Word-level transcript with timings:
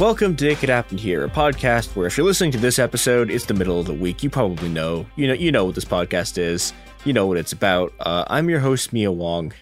Welcome 0.00 0.34
to 0.36 0.50
It 0.50 0.58
Could 0.58 0.70
Happen 0.70 0.98
Here, 0.98 1.24
a 1.24 1.28
podcast 1.28 1.94
where 1.94 2.08
if 2.08 2.16
you're 2.16 2.26
listening 2.26 2.50
to 2.50 2.58
this 2.58 2.80
episode, 2.80 3.30
it's 3.30 3.46
the 3.46 3.54
middle 3.54 3.78
of 3.78 3.86
the 3.86 3.94
week. 3.94 4.24
You 4.24 4.28
probably 4.28 4.68
know. 4.68 5.06
You 5.14 5.28
know 5.28 5.34
you 5.34 5.52
know 5.52 5.64
what 5.64 5.76
this 5.76 5.84
podcast 5.84 6.36
is. 6.36 6.72
You 7.04 7.12
know 7.12 7.28
what 7.28 7.36
it's 7.36 7.52
about. 7.52 7.92
Uh, 8.00 8.24
I'm 8.26 8.50
your 8.50 8.58
host, 8.58 8.92
Mia 8.92 9.12
Wong. 9.12 9.52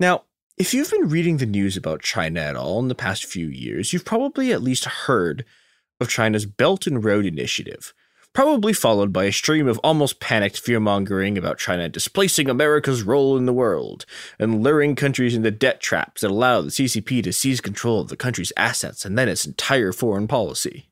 Now, 0.00 0.24
if 0.56 0.74
you've 0.74 0.90
been 0.90 1.08
reading 1.08 1.36
the 1.36 1.46
news 1.46 1.76
about 1.76 2.02
China 2.02 2.40
at 2.40 2.56
all 2.56 2.80
in 2.80 2.88
the 2.88 2.96
past 2.96 3.24
few 3.24 3.46
years, 3.46 3.92
you've 3.92 4.04
probably 4.04 4.52
at 4.52 4.60
least 4.60 4.86
heard 4.86 5.44
of 6.00 6.08
China's 6.08 6.44
Belt 6.44 6.88
and 6.88 7.04
Road 7.04 7.26
Initiative, 7.26 7.94
probably 8.32 8.72
followed 8.72 9.12
by 9.12 9.24
a 9.24 9.32
stream 9.32 9.66
of 9.66 9.78
almost 9.78 10.20
panicked 10.20 10.58
fear 10.58 10.80
mongering 10.80 11.36
about 11.36 11.58
China 11.58 11.88
displacing 11.88 12.48
America's 12.48 13.02
role 13.02 13.36
in 13.36 13.46
the 13.46 13.52
world 13.52 14.04
and 14.38 14.62
luring 14.62 14.94
countries 14.94 15.34
into 15.34 15.50
debt 15.50 15.80
traps 15.80 16.20
that 16.20 16.30
allow 16.30 16.60
the 16.60 16.68
CCP 16.68 17.22
to 17.22 17.32
seize 17.32 17.60
control 17.60 18.00
of 18.00 18.08
the 18.08 18.16
country's 18.16 18.52
assets 18.56 19.04
and 19.04 19.18
then 19.18 19.28
its 19.28 19.46
entire 19.46 19.92
foreign 19.92 20.28
policy. 20.28 20.88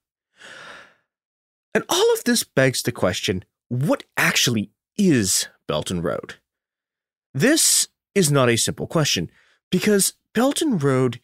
And 1.74 1.84
all 1.88 2.12
of 2.14 2.24
this 2.24 2.42
begs 2.42 2.82
the 2.82 2.92
question 2.92 3.44
what 3.68 4.04
actually 4.16 4.70
is 4.96 5.48
Belt 5.66 5.90
and 5.90 6.02
Road? 6.02 6.36
This 7.34 7.88
is 8.14 8.30
not 8.30 8.48
a 8.48 8.56
simple 8.56 8.86
question 8.86 9.30
because 9.70 10.14
Belt 10.32 10.62
and 10.62 10.82
Road 10.82 11.20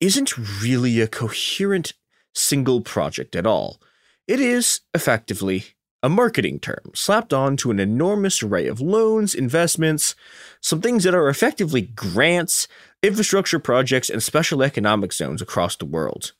isn't 0.00 0.36
really 0.62 1.00
a 1.00 1.06
coherent 1.06 1.94
single 2.34 2.80
project 2.82 3.34
at 3.34 3.46
all. 3.46 3.80
It 4.26 4.40
is 4.40 4.80
effectively 4.94 5.64
a 6.02 6.08
marketing 6.08 6.58
term 6.58 6.92
slapped 6.94 7.34
on 7.34 7.58
to 7.58 7.70
an 7.70 7.78
enormous 7.78 8.42
array 8.42 8.66
of 8.66 8.80
loans, 8.80 9.34
investments, 9.34 10.14
some 10.62 10.80
things 10.80 11.04
that 11.04 11.14
are 11.14 11.28
effectively 11.28 11.82
grants, 11.82 12.66
infrastructure 13.02 13.58
projects, 13.58 14.08
and 14.08 14.22
special 14.22 14.62
economic 14.62 15.12
zones 15.12 15.42
across 15.42 15.76
the 15.76 15.84
world. 15.84 16.32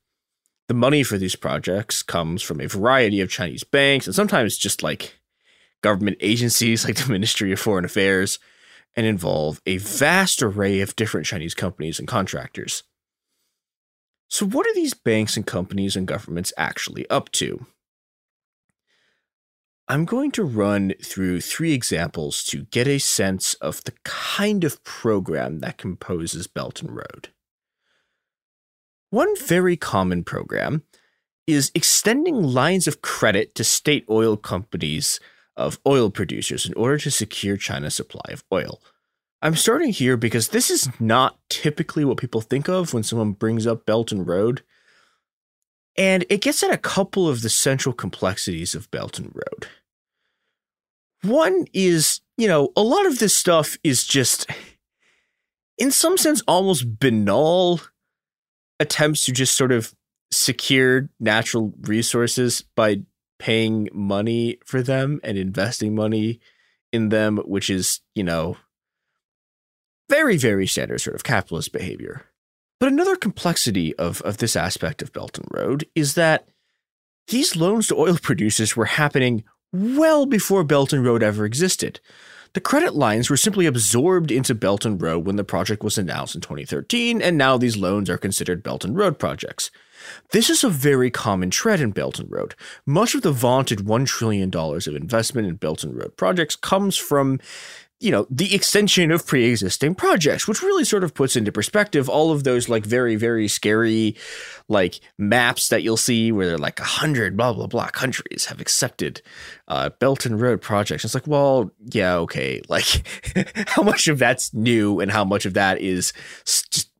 The 0.69 0.75
money 0.75 1.03
for 1.03 1.19
these 1.19 1.37
projects 1.37 2.03
comes 2.03 2.43
from 2.43 2.59
a 2.59 2.69
variety 2.69 3.21
of 3.21 3.29
Chinese 3.29 3.65
banks 3.65 4.07
and 4.07 4.15
sometimes 4.15 4.57
just 4.57 4.83
like 4.83 5.19
government 5.83 6.17
agencies 6.21 6.87
like 6.87 6.97
the 6.97 7.13
Ministry 7.13 7.53
of 7.53 7.61
Foreign 7.61 7.85
Affairs 7.85 8.39
and 8.97 9.05
involve 9.05 9.61
a 9.67 9.77
vast 9.77 10.43
array 10.43 10.81
of 10.81 10.97
different 10.97 11.27
Chinese 11.27 11.55
companies 11.55 11.99
and 11.99 12.09
contractors. 12.09 12.83
So, 14.29 14.47
what 14.47 14.67
are 14.67 14.75
these 14.75 14.95
banks 14.95 15.37
and 15.37 15.47
companies 15.47 15.97
and 15.97 16.09
governments 16.09 16.53
actually 16.57 17.09
up 17.11 17.31
to? 17.33 17.67
I'm 19.87 20.07
going 20.07 20.31
to 20.33 20.45
run 20.45 20.95
through 21.03 21.43
three 21.43 21.73
examples 21.75 22.43
to 22.45 22.65
get 22.65 22.89
a 22.89 22.99
sense 22.99 23.53
of 23.55 23.85
the 23.85 23.93
kind 24.03 24.65
of 24.65 24.83
program 24.83 25.59
that 25.59 25.77
composes 25.77 26.47
Belt 26.47 26.81
and 26.81 26.91
Road. 26.97 27.29
One 29.11 29.37
very 29.37 29.77
common 29.77 30.25
program 30.25 30.85
is 31.47 31.71
extending 31.75 32.43
lines 32.43 32.89
of 32.89 33.03
credit 33.03 33.55
to 33.57 33.65
state 33.65 34.07
oil 34.09 34.39
companies 34.39 35.21
of 35.55 35.79
oil 35.87 36.11
producers 36.11 36.65
in 36.65 36.73
order 36.75 36.97
to 36.99 37.11
secure 37.11 37.59
China's 37.59 37.95
supply 37.95 38.33
of 38.33 38.43
oil. 38.51 38.81
I'm 39.43 39.55
starting 39.55 39.91
here 39.91 40.17
because 40.17 40.49
this 40.49 40.71
is 40.71 40.89
not 40.99 41.39
typically 41.51 42.07
what 42.07 42.17
people 42.17 42.41
think 42.41 42.71
of 42.71 42.95
when 42.95 43.03
someone 43.03 43.33
brings 43.33 43.67
up 43.67 43.85
Belt 43.85 44.11
and 44.11 44.27
Road. 44.27 44.63
And 45.97 46.25
it 46.29 46.41
gets 46.41 46.63
at 46.63 46.73
a 46.73 46.79
couple 46.79 47.29
of 47.29 47.43
the 47.43 47.49
central 47.49 47.93
complexities 47.93 48.75
of 48.75 48.91
Belt 48.91 49.19
and 49.19 49.33
Road. 49.35 49.69
One 51.23 51.67
is, 51.73 52.21
you 52.37 52.49
know, 52.49 52.71
a 52.77 52.83
lot 52.83 53.07
of 53.07 53.19
this 53.19 53.35
stuff 53.35 53.79
is 53.85 54.05
just, 54.05 54.51
in 55.79 55.91
some 55.91 56.19
sense, 56.19 56.43
almost 56.47 56.99
banal 56.99 57.81
attempts 58.81 59.25
to 59.27 59.33
just 59.33 59.57
sort 59.57 59.73
of 59.73 59.95
secure 60.33 61.09
natural 61.21 61.73
resources 61.83 62.65
by 62.75 63.03
paying 63.39 63.89
money 63.93 64.59
for 64.65 64.83
them 64.83 65.21
and 65.23 65.39
investing 65.39 65.95
money 65.95 66.41
in 66.93 67.09
them, 67.09 67.39
which 67.39 67.71
is, 67.71 68.01
you 68.15 68.25
know, 68.25 68.57
very, 70.11 70.37
very 70.37 70.67
standard 70.67 71.01
sort 71.01 71.17
of 71.17 71.25
capitalist 71.25 71.73
behavior. 71.73 72.27
But 72.81 72.93
another 72.93 73.17
complexity 73.17 73.95
of, 73.97 74.21
of 74.23 74.39
this 74.39 74.57
aspect 74.57 75.03
of 75.03 75.13
Belt 75.13 75.39
and 75.39 75.49
Road 75.51 75.87
is 75.95 76.15
that 76.15 76.49
these 77.29 77.57
loans 77.57 77.89
to 77.89 77.97
oil 77.97 78.19
producers 78.21 78.77
were 78.77 78.85
happening 78.85 79.45
well 79.73 80.27
before 80.27 80.65
Belt 80.65 80.93
and 80.93 81.05
Road 81.05 81.23
ever 81.23 81.45
existed. 81.45 82.01
The 82.55 82.61
credit 82.61 82.95
lines 82.95 83.29
were 83.29 83.37
simply 83.37 83.67
absorbed 83.67 84.31
into 84.31 84.55
Belt 84.55 84.85
and 84.85 85.01
Road 85.03 85.27
when 85.27 85.35
the 85.35 85.43
project 85.43 85.83
was 85.83 85.99
announced 85.99 86.37
in 86.37 86.41
2013, 86.41 87.21
and 87.21 87.37
now 87.37 87.59
these 87.59 87.77
loans 87.77 88.09
are 88.09 88.17
considered 88.17 88.63
Belt 88.63 88.85
and 88.85 88.97
Road 88.97 89.19
projects. 89.19 89.73
This 90.31 90.49
is 90.49 90.63
a 90.63 90.69
very 90.69 91.11
common 91.11 91.51
trend 91.51 91.83
in 91.83 91.91
Belt 91.91 92.21
and 92.21 92.31
Road. 92.31 92.55
Much 92.87 93.17
of 93.17 93.23
the 93.23 93.33
vaunted 93.33 93.81
$1 93.81 94.07
trillion 94.07 94.55
of 94.55 94.87
investment 94.87 95.49
in 95.49 95.57
Belt 95.57 95.83
and 95.83 95.97
Road 95.97 96.17
projects 96.17 96.55
comes 96.55 96.97
from 96.97 97.41
you 98.05 98.11
know, 98.11 98.27
the 98.29 98.55
extension 98.55 99.11
of 99.11 99.27
pre 99.27 99.47
existing 99.47 99.95
projects, 99.95 100.47
which 100.47 100.61
really 100.61 100.85
sort 100.85 101.05
of 101.05 101.15
puts 101.15 101.37
into 101.37 101.51
perspective 101.51 102.07
all 102.07 102.33
of 102.33 102.45
those 102.45 102.69
like 102.69 102.85
very, 102.85 103.17
very 103.17 103.49
scary 103.49 104.15
like 104.69 105.01
maps 105.17 105.71
that 105.71 105.83
you'll 105.83 105.97
see 105.97 106.31
where 106.31 106.47
they're 106.47 106.59
like 106.59 106.79
a 106.81 106.85
hundred 106.85 107.35
blah, 107.35 107.55
blah, 107.55 107.67
blah 107.67 107.89
countries 107.89 108.45
have 108.45 108.61
accepted 108.61 109.23
uh, 109.69 109.89
Belt 109.89 110.27
and 110.27 110.39
Road 110.39 110.61
projects. 110.61 111.07
It's 111.07 111.15
like, 111.15 111.27
well, 111.27 111.71
yeah, 111.93 112.17
okay. 112.17 112.61
Like, 112.75 113.07
how 113.69 113.83
much 113.83 114.09
of 114.09 114.19
that's 114.19 114.53
new 114.53 114.99
and 114.99 115.13
how 115.13 115.25
much 115.25 115.47
of 115.47 115.55
that 115.55 115.81
is 115.81 116.13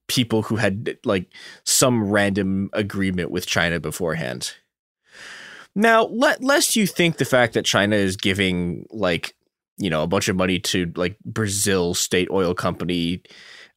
people 0.07 0.43
who 0.43 0.55
had 0.55 0.97
like 1.05 1.27
some 1.65 2.09
random 2.11 2.71
agreement 2.73 3.33
with 3.33 3.45
China 3.45 3.81
beforehand? 3.81 4.55
Now, 5.75 6.05
lest 6.05 6.77
you 6.77 6.87
think 6.87 7.17
the 7.17 7.25
fact 7.25 7.55
that 7.55 7.65
China 7.65 7.97
is 7.97 8.17
giving 8.17 8.87
like 8.91 9.35
you 9.77 9.91
know 9.91 10.03
a 10.03 10.09
bunch 10.09 10.29
of 10.29 10.37
money 10.37 10.59
to 10.59 10.93
like 10.97 11.19
Brazil 11.25 11.95
state 11.95 12.29
oil 12.31 12.55
company 12.55 13.23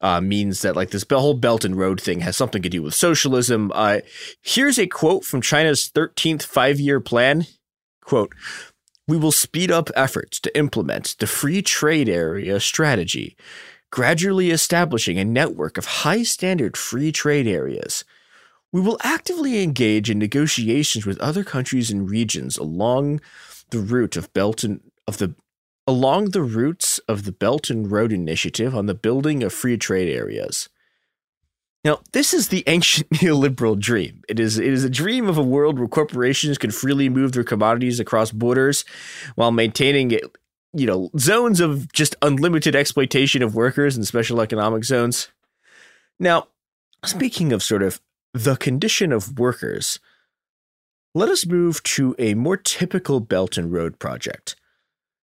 uh, 0.00 0.20
means 0.20 0.62
that 0.62 0.76
like 0.76 0.90
this 0.90 1.04
whole 1.10 1.34
Belt 1.34 1.64
and 1.64 1.76
Road 1.76 2.00
thing 2.00 2.20
has 2.20 2.36
something 2.36 2.62
to 2.62 2.68
do 2.68 2.82
with 2.82 2.94
socialism. 2.94 3.72
Uh, 3.74 4.00
here's 4.42 4.78
a 4.78 4.86
quote 4.86 5.24
from 5.24 5.40
China's 5.40 5.90
13th 5.90 6.44
five 6.44 6.78
year 6.78 7.00
plan. 7.00 7.46
Quote, 8.02 8.34
we 9.06 9.16
will 9.16 9.32
speed 9.32 9.70
up 9.70 9.90
efforts 9.96 10.38
to 10.40 10.56
implement 10.56 11.16
the 11.18 11.26
free 11.26 11.62
trade 11.62 12.08
area 12.08 12.60
strategy, 12.60 13.36
gradually 13.90 14.50
establishing 14.50 15.18
a 15.18 15.24
network 15.24 15.78
of 15.78 15.86
high 15.86 16.22
standard 16.22 16.76
free 16.76 17.10
trade 17.10 17.46
areas. 17.46 18.04
We 18.70 18.82
will 18.82 18.98
actively 19.02 19.62
engage 19.62 20.10
in 20.10 20.18
negotiations 20.18 21.06
with 21.06 21.18
other 21.20 21.42
countries 21.42 21.90
and 21.90 22.08
regions 22.08 22.58
along 22.58 23.20
the 23.70 23.78
route 23.78 24.16
of 24.16 24.32
Belt 24.34 24.62
and 24.62 24.80
of 25.06 25.16
the 25.16 25.34
along 25.88 26.30
the 26.30 26.42
routes 26.42 26.98
of 27.08 27.24
the 27.24 27.32
Belt 27.32 27.70
and 27.70 27.90
Road 27.90 28.12
Initiative 28.12 28.76
on 28.76 28.84
the 28.84 28.94
building 28.94 29.42
of 29.42 29.54
free 29.54 29.78
trade 29.78 30.14
areas. 30.14 30.68
Now, 31.82 32.00
this 32.12 32.34
is 32.34 32.48
the 32.48 32.62
ancient 32.66 33.08
neoliberal 33.14 33.78
dream. 33.78 34.22
It 34.28 34.38
is, 34.38 34.58
it 34.58 34.70
is 34.70 34.84
a 34.84 34.90
dream 34.90 35.30
of 35.30 35.38
a 35.38 35.42
world 35.42 35.78
where 35.78 35.88
corporations 35.88 36.58
can 36.58 36.72
freely 36.72 37.08
move 37.08 37.32
their 37.32 37.42
commodities 37.42 37.98
across 37.98 38.30
borders 38.30 38.84
while 39.34 39.50
maintaining 39.50 40.10
you 40.10 40.86
know, 40.86 41.10
zones 41.18 41.58
of 41.58 41.90
just 41.90 42.14
unlimited 42.20 42.76
exploitation 42.76 43.42
of 43.42 43.54
workers 43.54 43.96
in 43.96 44.04
special 44.04 44.42
economic 44.42 44.84
zones. 44.84 45.28
Now, 46.20 46.48
speaking 47.02 47.50
of 47.50 47.62
sort 47.62 47.82
of 47.82 47.98
the 48.34 48.56
condition 48.56 49.10
of 49.10 49.38
workers, 49.38 50.00
let 51.14 51.30
us 51.30 51.46
move 51.46 51.82
to 51.84 52.14
a 52.18 52.34
more 52.34 52.58
typical 52.58 53.20
Belt 53.20 53.56
and 53.56 53.72
Road 53.72 53.98
project 53.98 54.54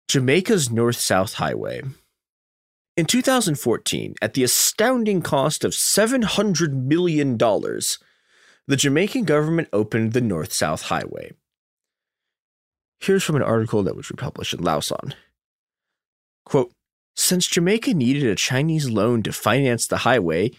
Jamaica's 0.08 0.70
North 0.70 0.98
South 0.98 1.34
Highway. 1.34 1.82
In 2.96 3.06
2014, 3.06 4.16
at 4.22 4.34
the 4.34 4.44
astounding 4.44 5.22
cost 5.22 5.64
of 5.64 5.72
$700 5.72 6.72
million, 6.72 7.38
the 7.38 8.78
Jamaican 8.78 9.24
government 9.26 9.68
opened 9.74 10.14
the 10.14 10.22
North 10.22 10.54
South 10.54 10.84
Highway. 10.84 11.32
Here's 13.00 13.24
from 13.24 13.36
an 13.36 13.42
article 13.42 13.84
that 13.84 13.96
was 13.96 14.10
republished 14.10 14.54
in 14.54 14.62
Lausan. 14.62 15.14
Quote, 16.46 16.72
since 17.16 17.48
Jamaica 17.48 17.94
needed 17.94 18.26
a 18.26 18.36
Chinese 18.36 18.90
loan 18.90 19.24
to 19.24 19.34
finance 19.34 19.88
the 19.88 19.98
highway, 19.98 20.52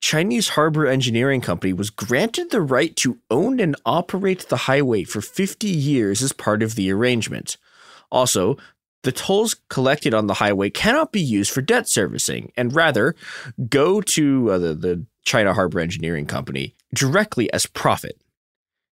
Chinese 0.00 0.50
Harbor 0.50 0.86
Engineering 0.86 1.40
Company 1.40 1.72
was 1.72 1.90
granted 1.90 2.50
the 2.50 2.60
right 2.60 2.94
to 2.96 3.18
own 3.30 3.60
and 3.60 3.76
operate 3.84 4.48
the 4.48 4.56
highway 4.56 5.04
for 5.04 5.20
50 5.20 5.68
years 5.68 6.22
as 6.22 6.32
part 6.32 6.62
of 6.62 6.74
the 6.74 6.90
arrangement. 6.90 7.56
Also, 8.10 8.56
the 9.02 9.12
tolls 9.12 9.56
collected 9.68 10.14
on 10.14 10.26
the 10.26 10.34
highway 10.34 10.70
cannot 10.70 11.12
be 11.12 11.20
used 11.20 11.50
for 11.50 11.62
debt 11.62 11.88
servicing 11.88 12.52
and 12.56 12.74
rather 12.74 13.14
go 13.68 14.00
to 14.00 14.50
uh, 14.50 14.58
the, 14.58 14.74
the 14.74 15.06
China 15.24 15.54
Harbor 15.54 15.80
Engineering 15.80 16.26
Company 16.26 16.74
directly 16.94 17.52
as 17.52 17.66
profit. 17.66 18.20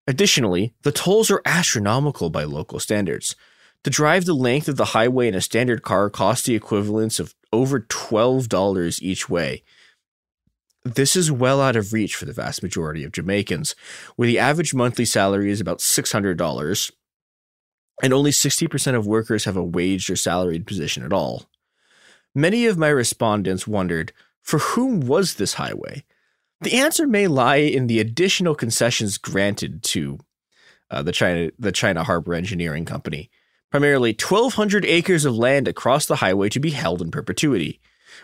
Additionally, 0.07 0.73
the 0.83 0.93
tolls 0.93 1.31
are 1.31 1.43
astronomical 1.45 2.31
by 2.31 2.45
local 2.45 2.81
standards. 2.81 3.37
To 3.85 3.91
drive 3.91 4.25
the 4.25 4.35
length 4.35 4.69
of 4.69 4.77
the 4.77 4.87
highway 4.87 5.29
in 5.29 5.35
a 5.35 5.41
standard 5.41 5.83
car 5.83 6.11
costs 6.11 6.47
the 6.47 6.55
equivalence 6.55 7.21
of 7.21 7.35
over 7.53 7.81
$12 7.81 9.03
each 9.03 9.29
way. 9.29 9.63
This 10.85 11.15
is 11.17 11.31
well 11.31 11.61
out 11.61 11.77
of 11.77 11.93
reach 11.93 12.17
for 12.17 12.25
the 12.25 12.33
vast 12.33 12.63
majority 12.63 13.05
of 13.05 13.13
Jamaicans, 13.13 13.75
where 14.17 14.27
the 14.27 14.39
average 14.39 14.73
monthly 14.73 15.05
salary 15.05 15.51
is 15.51 15.61
about 15.61 15.79
$600 15.79 16.91
and 18.03 18.13
only 18.13 18.31
60% 18.31 18.95
of 18.95 19.07
workers 19.07 19.45
have 19.45 19.57
a 19.57 19.65
waged 19.65 20.11
or 20.11 20.17
salaried 20.17 20.67
position 20.67 21.03
at 21.03 21.13
all. 21.13 21.47
Many 22.35 22.67
of 22.67 22.79
my 22.79 22.89
respondents 22.89 23.67
wondered 23.67 24.13
for 24.43 24.59
whom 24.59 25.01
was 25.01 25.35
this 25.35 25.55
highway? 25.55 26.05
The 26.61 26.75
answer 26.75 27.07
may 27.07 27.27
lie 27.27 27.57
in 27.57 27.87
the 27.87 28.01
additional 28.01 28.55
concessions 28.55 29.19
granted 29.19 29.83
to 29.85 30.19
uh, 30.91 31.03
the 31.03 31.13
China 31.13 31.51
the 31.59 31.73
China 31.73 32.03
Harbor 32.03 32.35
Engineering 32.35 32.85
Company, 32.85 33.31
primarily 33.71 34.13
1,200 34.13 34.85
acres 34.85 35.25
of 35.25 35.37
land 35.37 35.69
across 35.69 36.07
the 36.07 36.17
highway 36.17 36.49
to 36.49 36.61
be 36.61 36.71
held 36.71 37.03
in 37.03 37.11
perpetuity. 37.11 37.81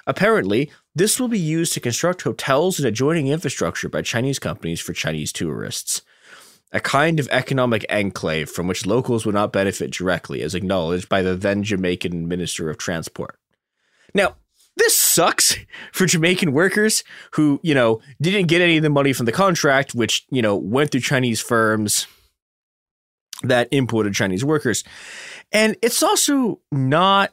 Apparently, 0.07 0.71
this 0.95 1.21
will 1.21 1.29
be 1.29 1.39
used 1.39 1.73
to 1.75 1.81
construct 1.81 2.23
hotels 2.23 2.79
and 2.79 2.89
adjoining 2.89 3.29
infrastructure 3.29 3.89
by 3.89 4.03
Chinese 4.03 4.39
companies 4.39 4.81
for 4.81 4.93
Chinese 4.93 5.33
tourists 5.33 6.03
a 6.75 6.81
kind 6.81 7.21
of 7.21 7.29
economic 7.31 7.87
enclave 7.89 8.51
from 8.51 8.67
which 8.67 8.85
locals 8.85 9.25
would 9.25 9.35
not 9.35 9.53
benefit 9.53 9.93
directly, 9.93 10.43
as 10.43 10.55
acknowledged 10.55 11.09
by 11.09 11.23
the 11.23 11.37
then 11.37 11.63
Jamaican 11.63 12.27
Minister 12.27 12.69
of 12.69 12.77
Transport. 12.77 13.39
Now, 14.13 14.37
this 14.77 14.97
sucks 14.97 15.57
for 15.93 16.05
Jamaican 16.05 16.53
workers 16.53 17.05
who, 17.35 17.61
you 17.63 17.75
know, 17.75 18.03
didn't 18.21 18.49
get 18.49 18.61
any 18.61 18.77
of 18.77 18.83
the 18.83 18.91
money 18.91 19.13
from 19.13 19.27
the 19.27 19.33
contract, 19.33 19.95
which, 19.95 20.27
you 20.31 20.43
know, 20.43 20.57
went 20.57 20.91
through 20.91 21.01
Chinese 21.01 21.41
firms 21.41 22.09
that 23.45 23.69
imported 23.71 24.15
Chinese 24.15 24.45
workers. 24.45 24.83
And 25.53 25.77
it's 25.81 26.03
also 26.03 26.61
not 26.73 27.33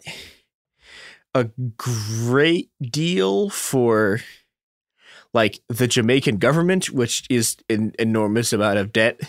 a 1.33 1.45
great 1.77 2.69
deal 2.79 3.49
for 3.49 4.19
like 5.33 5.59
the 5.69 5.87
Jamaican 5.87 6.37
government, 6.37 6.89
which 6.89 7.25
is 7.29 7.57
an 7.69 7.93
enormous 7.97 8.53
amount 8.53 8.79
of 8.79 8.91
debt 8.91 9.19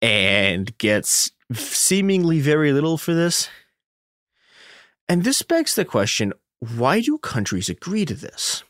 and 0.00 0.76
gets 0.78 1.32
seemingly 1.52 2.40
very 2.40 2.72
little 2.72 2.98
for 2.98 3.14
this. 3.14 3.48
And 5.08 5.24
this 5.24 5.42
begs 5.42 5.74
the 5.74 5.84
question 5.84 6.32
why 6.60 7.00
do 7.00 7.18
countries 7.18 7.68
agree 7.68 8.04
to 8.04 8.14
this? 8.14 8.62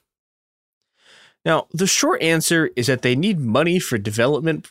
Now, 1.44 1.66
the 1.72 1.86
short 1.86 2.22
answer 2.22 2.70
is 2.74 2.86
that 2.86 3.02
they 3.02 3.14
need 3.14 3.38
money 3.38 3.78
for 3.78 3.98
development 3.98 4.70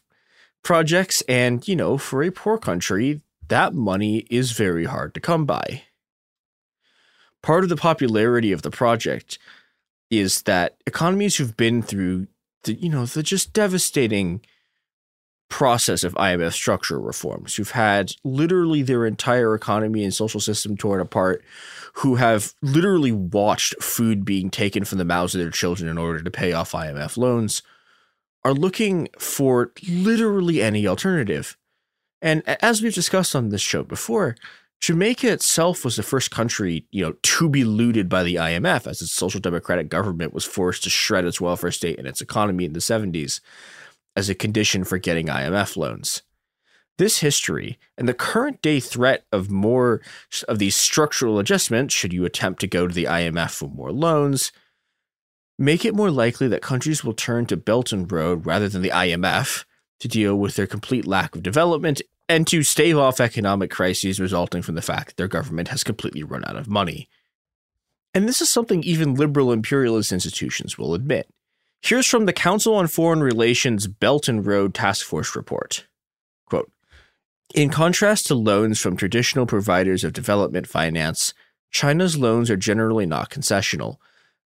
projects, 0.64 1.22
and, 1.28 1.68
you 1.68 1.76
know, 1.76 1.98
for 1.98 2.24
a 2.24 2.32
poor 2.32 2.58
country, 2.58 3.22
that 3.48 3.74
money 3.74 4.26
is 4.30 4.52
very 4.52 4.86
hard 4.86 5.14
to 5.14 5.20
come 5.20 5.46
by. 5.46 5.84
Part 7.44 7.64
of 7.64 7.70
the 7.70 7.76
popularity 7.76 8.52
of 8.52 8.62
the 8.62 8.72
project 8.72 9.38
is 10.12 10.44
that 10.44 10.76
economies 10.86 11.38
who've 11.38 11.58
been 11.58 11.82
through 11.82 12.28
the 12.64 12.74
you 12.74 12.90
know 12.90 13.08
the 13.08 13.24
just 13.24 13.54
devastating 13.54 14.42
process 15.50 16.04
of 16.04 16.14
IMF 16.14 16.54
structure 16.54 17.00
reforms, 17.00 17.56
who've 17.56 17.72
had 17.72 18.14
literally 18.24 18.82
their 18.82 19.06
entire 19.06 19.54
economy 19.54 20.04
and 20.04 20.14
social 20.14 20.40
system 20.40 20.78
torn 20.78 21.02
apart, 21.02 21.44
who 21.96 22.16
have 22.16 22.54
literally 22.62 23.12
watched 23.12 23.82
food 23.82 24.24
being 24.24 24.50
taken 24.50 24.86
from 24.86 24.98
the 24.98 25.06
mouths 25.06 25.36
of 25.36 25.42
their 25.42 25.52
children 25.52 25.90
in 25.90 25.98
order 25.98 26.22
to 26.22 26.32
pay 26.32 26.54
off 26.54 26.72
IMF 26.72 27.18
loans, 27.18 27.62
are 28.46 28.54
looking 28.54 29.10
for 29.20 29.72
literally 29.90 30.62
any 30.62 30.88
alternative. 30.88 31.58
And 32.22 32.44
as 32.48 32.82
we've 32.82 32.94
discussed 32.94 33.36
on 33.36 33.50
this 33.50 33.62
show 33.62 33.84
before, 33.84 34.36
Jamaica 34.82 35.32
itself 35.32 35.86
was 35.86 35.96
the 35.96 36.04
first 36.04 36.32
country, 36.32 36.88
you 36.90 37.04
know, 37.04 37.14
to 37.22 37.48
be 37.48 37.64
looted 37.64 38.10
by 38.10 38.24
the 38.24 38.36
IMF 38.36 38.88
as 38.88 39.00
its 39.02 39.12
social 39.12 39.40
democratic 39.40 39.90
government 39.90 40.34
was 40.34 40.44
forced 40.44 40.84
to 40.84 40.90
shred 40.90 41.24
its 41.24 41.40
welfare 41.40 41.72
state 41.72 42.00
and 42.00 42.08
its 42.08 42.20
economy 42.20 42.66
in 42.66 42.74
the 42.74 42.80
70s 42.80 43.42
as 44.16 44.28
a 44.28 44.36
condition 44.36 44.84
for 44.84 44.98
getting 44.98 45.28
IMF 45.28 45.78
loans. 45.78 46.24
This 46.98 47.20
history 47.20 47.78
and 47.96 48.10
the 48.10 48.14
current 48.16 48.62
day 48.64 48.80
threat 48.80 49.24
of 49.32 49.52
more 49.52 50.02
of 50.48 50.58
these 50.58 50.76
structural 50.76 51.38
adjustments, 51.38 51.94
should 51.94 52.12
you 52.12 52.26
attempt 52.26 52.60
to 52.62 52.68
go 52.68 52.88
to 52.88 52.94
the 52.94 53.06
IMF 53.06 53.52
for 53.52 53.70
more 53.70 53.92
loans, 53.92 54.52
make 55.60 55.86
it 55.86 55.96
more 55.96 56.12
likely 56.12 56.48
that 56.48 56.64
countries 56.64 57.04
will 57.04 57.14
turn 57.14 57.46
to 57.46 57.56
Belt 57.56 57.92
and 57.92 58.12
Road 58.12 58.48
rather 58.48 58.68
than 58.68 58.82
the 58.82 58.90
IMF 58.90 59.64
to 60.00 60.08
deal 60.08 60.36
with 60.36 60.56
their 60.56 60.68
complete 60.68 61.06
lack 61.06 61.36
of 61.36 61.44
development 61.44 62.02
and 62.32 62.48
to 62.48 62.64
stave 62.64 62.98
off 62.98 63.20
economic 63.20 63.70
crises 63.70 64.18
resulting 64.18 64.62
from 64.62 64.76
the 64.76 64.82
fact 64.82 65.08
that 65.08 65.18
their 65.18 65.28
government 65.28 65.68
has 65.68 65.84
completely 65.84 66.24
run 66.24 66.46
out 66.46 66.56
of 66.56 66.70
money. 66.70 67.10
And 68.14 68.26
this 68.26 68.40
is 68.40 68.50
something 68.50 68.84
even 68.84 69.16
liberal 69.16 69.52
imperialist 69.52 70.14
institutions 70.14 70.78
will 70.78 70.94
admit. 70.94 71.28
Here's 71.82 72.08
from 72.08 72.26
the 72.26 72.34
Council 72.34 72.76
on 72.76 72.88
Foreign 72.88 73.22
Relations 73.22 73.88
Belt 73.88 74.30
and 74.30 74.46
Road 74.46 74.74
Task 74.74 75.06
Force 75.06 75.36
report. 75.36 75.88
Quote, 76.46 76.72
in 77.54 77.70
contrast 77.70 78.28
to 78.28 78.36
loans 78.36 78.80
from 78.80 78.96
traditional 78.96 79.46
providers 79.46 80.06
of 80.06 80.14
development 80.14 80.68
finance, 80.68 81.34
China's 81.70 82.18
loans 82.18 82.50
are 82.50 82.56
generally 82.56 83.06
not 83.06 83.30
concessional, 83.30 83.98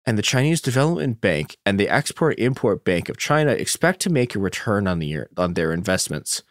and 0.04 0.18
the 0.18 0.22
Chinese 0.22 0.60
Development 0.60 1.20
Bank 1.20 1.58
and 1.64 1.78
the 1.78 1.88
Export 1.88 2.40
Import 2.40 2.84
Bank 2.84 3.08
of 3.08 3.18
China 3.18 3.52
expect 3.52 4.00
to 4.00 4.10
make 4.10 4.34
a 4.34 4.40
return 4.40 4.88
on, 4.88 4.98
the, 4.98 5.26
on 5.36 5.54
their 5.54 5.72
investments. 5.72 6.42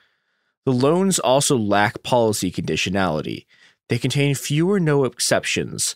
The 0.67 0.73
loans 0.73 1.17
also 1.17 1.57
lack 1.57 2.03
policy 2.03 2.51
conditionality. 2.51 3.45
They 3.87 3.97
contain 3.97 4.35
few 4.35 4.69
or 4.69 4.81
no 4.81 5.05
exceptions 5.05 5.95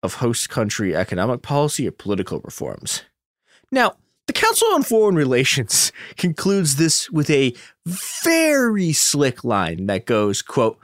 of 0.00 0.14
host 0.14 0.48
country 0.48 0.94
economic 0.94 1.42
policy 1.42 1.88
or 1.88 1.90
political 1.90 2.38
reforms. 2.44 3.02
Now, 3.72 3.96
the 4.28 4.32
Council 4.32 4.68
on 4.74 4.84
Foreign 4.84 5.16
Relations 5.16 5.90
concludes 6.16 6.76
this 6.76 7.10
with 7.10 7.30
a 7.30 7.52
very 7.84 8.92
slick 8.92 9.42
line 9.42 9.86
that 9.86 10.06
goes, 10.06 10.40
quote, 10.40 10.78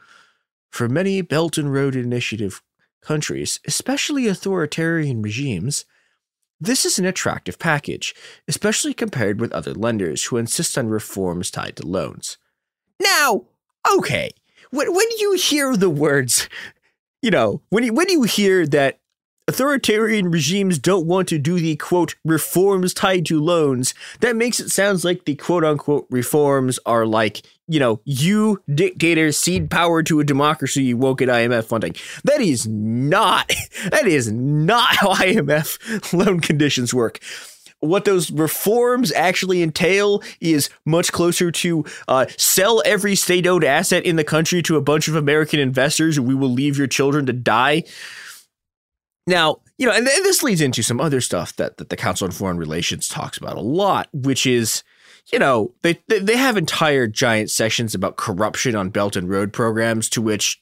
for 0.72 0.88
many 0.88 1.22
Belt 1.22 1.58
and 1.58 1.72
Road 1.72 1.94
Initiative 1.94 2.60
countries, 3.02 3.60
especially 3.68 4.26
authoritarian 4.26 5.22
regimes, 5.22 5.84
this 6.60 6.84
is 6.84 6.98
an 6.98 7.06
attractive 7.06 7.60
package, 7.60 8.16
especially 8.48 8.94
compared 8.94 9.40
with 9.40 9.52
other 9.52 9.74
lenders 9.74 10.24
who 10.24 10.38
insist 10.38 10.76
on 10.76 10.88
reforms 10.88 11.52
tied 11.52 11.76
to 11.76 11.86
loans. 11.86 12.36
Now, 13.00 13.44
okay, 13.96 14.30
when, 14.70 14.94
when 14.94 15.06
you 15.18 15.32
hear 15.34 15.76
the 15.76 15.90
words, 15.90 16.48
you 17.22 17.30
know, 17.30 17.62
when 17.70 17.84
you, 17.84 17.92
when 17.92 18.08
you 18.08 18.22
hear 18.24 18.66
that 18.66 18.98
authoritarian 19.48 20.30
regimes 20.30 20.78
don't 20.78 21.06
want 21.06 21.26
to 21.28 21.38
do 21.38 21.58
the 21.58 21.74
quote 21.76 22.14
reforms 22.24 22.92
tied 22.92 23.24
to 23.26 23.42
loans, 23.42 23.94
that 24.20 24.36
makes 24.36 24.60
it 24.60 24.68
sound 24.68 25.02
like 25.04 25.24
the 25.24 25.34
quote 25.34 25.64
unquote 25.64 26.06
reforms 26.10 26.78
are 26.84 27.06
like, 27.06 27.42
you 27.66 27.80
know, 27.80 28.00
you 28.04 28.62
dictators 28.72 29.38
cede 29.38 29.70
power 29.70 30.02
to 30.02 30.20
a 30.20 30.24
democracy, 30.24 30.82
you 30.84 30.96
won't 30.96 31.18
get 31.18 31.28
IMF 31.30 31.64
funding. 31.64 31.94
That 32.24 32.40
is 32.40 32.66
not, 32.66 33.50
that 33.90 34.06
is 34.06 34.30
not 34.30 34.96
how 34.96 35.14
IMF 35.14 36.12
loan 36.12 36.40
conditions 36.40 36.92
work 36.92 37.20
what 37.80 38.04
those 38.04 38.30
reforms 38.30 39.12
actually 39.12 39.62
entail 39.62 40.22
is 40.40 40.68
much 40.84 41.12
closer 41.12 41.50
to 41.50 41.84
uh, 42.08 42.26
sell 42.36 42.82
every 42.84 43.14
state 43.14 43.46
owned 43.46 43.64
asset 43.64 44.04
in 44.04 44.16
the 44.16 44.24
country 44.24 44.62
to 44.62 44.76
a 44.76 44.80
bunch 44.80 45.08
of 45.08 45.14
American 45.14 45.60
investors 45.60 46.18
and 46.18 46.26
we 46.26 46.34
will 46.34 46.50
leave 46.50 46.76
your 46.76 46.86
children 46.86 47.26
to 47.26 47.32
die. 47.32 47.84
Now, 49.26 49.58
you 49.76 49.86
know, 49.86 49.92
and, 49.92 50.08
and 50.08 50.24
this 50.24 50.42
leads 50.42 50.60
into 50.60 50.82
some 50.82 51.00
other 51.00 51.20
stuff 51.20 51.54
that, 51.56 51.76
that 51.76 51.90
the 51.90 51.96
Council 51.96 52.24
on 52.24 52.32
Foreign 52.32 52.58
Relations 52.58 53.08
talks 53.08 53.38
about 53.38 53.56
a 53.56 53.62
lot, 53.62 54.08
which 54.12 54.46
is, 54.46 54.82
you 55.30 55.38
know, 55.38 55.74
they, 55.82 55.98
they 56.08 56.36
have 56.36 56.56
entire 56.56 57.06
giant 57.06 57.50
sessions 57.50 57.94
about 57.94 58.16
corruption 58.16 58.74
on 58.74 58.88
Belt 58.88 59.14
and 59.14 59.28
Road 59.28 59.52
programs, 59.52 60.08
to 60.10 60.22
which, 60.22 60.60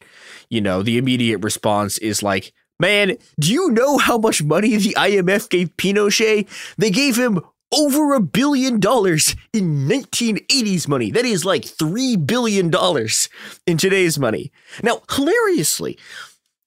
you 0.51 0.61
know, 0.61 0.83
the 0.83 0.99
immediate 0.99 1.39
response 1.39 1.97
is 1.99 2.23
like, 2.23 2.53
man, 2.79 3.17
do 3.39 3.53
you 3.53 3.71
know 3.71 3.99
how 3.99 4.19
much 4.19 4.43
money 4.43 4.77
the 4.77 4.95
IMF 4.97 5.49
gave 5.49 5.77
Pinochet? 5.77 6.47
They 6.77 6.91
gave 6.91 7.17
him 7.17 7.41
over 7.73 8.15
a 8.15 8.21
billion 8.21 8.81
dollars 8.81 9.35
in 9.53 9.89
1980s 9.89 10.89
money. 10.89 11.11
That 11.11 11.25
is 11.25 11.45
like 11.45 11.63
$3 11.63 12.25
billion 12.27 12.73
in 13.67 13.77
today's 13.77 14.19
money. 14.19 14.53
Now, 14.83 15.03
hilariously, 15.11 15.99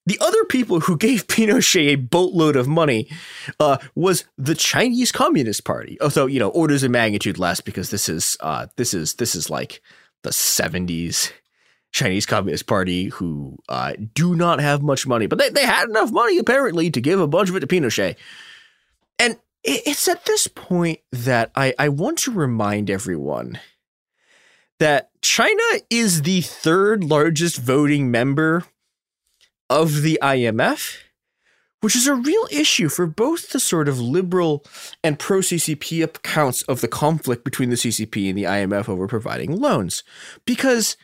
the 0.06 0.18
other 0.22 0.44
people 0.46 0.82
who 0.82 0.98
gave 0.98 1.28
Pinochet 1.28 1.94
a 1.94 1.96
boatload 1.96 2.56
of 2.56 2.68
money 2.68 3.08
uh, 3.60 3.78
was 3.96 4.26
the 4.38 4.56
Chinese 4.56 5.12
Communist 5.12 5.64
Party. 5.64 5.98
Although 6.02 6.26
you 6.26 6.40
know, 6.40 6.50
orders 6.50 6.84
of 6.84 6.92
magnitude 6.92 7.38
less 7.38 7.62
because 7.62 7.92
this 7.92 8.10
is 8.10 8.36
uh, 8.40 8.68
this 8.76 8.94
is 8.94 9.16
this 9.16 9.36
is 9.36 9.50
like 9.50 9.82
the 10.24 10.32
seventies 10.32 11.32
Chinese 11.92 12.26
Communist 12.26 12.68
Party 12.68 13.06
who 13.06 13.58
uh, 13.68 13.94
do 14.14 14.36
not 14.36 14.60
have 14.60 14.82
much 14.82 15.08
money, 15.08 15.28
but 15.28 15.40
they, 15.40 15.50
they 15.50 15.66
had 15.66 15.90
enough 15.90 16.12
money 16.12 16.38
apparently 16.38 16.92
to 16.92 17.02
give 17.02 17.20
a 17.20 17.28
bunch 17.28 17.50
of 17.50 17.56
it 17.56 17.62
to 17.62 17.68
Pinochet. 17.68 18.16
And 19.18 19.38
it's 19.64 20.08
at 20.08 20.26
this 20.26 20.48
point 20.48 21.00
that 21.12 21.52
I, 21.56 21.74
I 21.78 21.90
want 21.90 22.20
to 22.20 22.32
remind 22.32 22.90
everyone 22.90 23.60
that 24.80 25.10
China 25.22 25.62
is 25.90 26.22
the 26.22 26.42
third 26.42 27.04
largest 27.04 27.58
voting 27.58 28.10
member 28.10 28.64
of 29.70 30.02
the 30.02 30.18
IMF, 30.22 30.98
which 31.82 31.96
is 31.96 32.08
a 32.08 32.16
real 32.16 32.48
issue 32.52 32.88
for 32.90 33.06
both 33.06 33.50
the 33.50 33.60
sort 33.60 33.90
of 33.90 34.00
liberal 34.00 34.66
and 35.04 35.20
pro 35.20 35.40
CCP 35.40 36.04
accounts 36.04 36.62
of 36.64 36.82
the 36.82 36.88
conflict 36.88 37.44
between 37.44 37.70
the 37.70 37.76
CCP 37.76 38.30
and 38.30 38.38
the 38.38 38.44
IMF 38.44 38.88
over 38.88 39.08
providing 39.08 39.60
loans. 39.60 40.04
Because, 40.46 40.96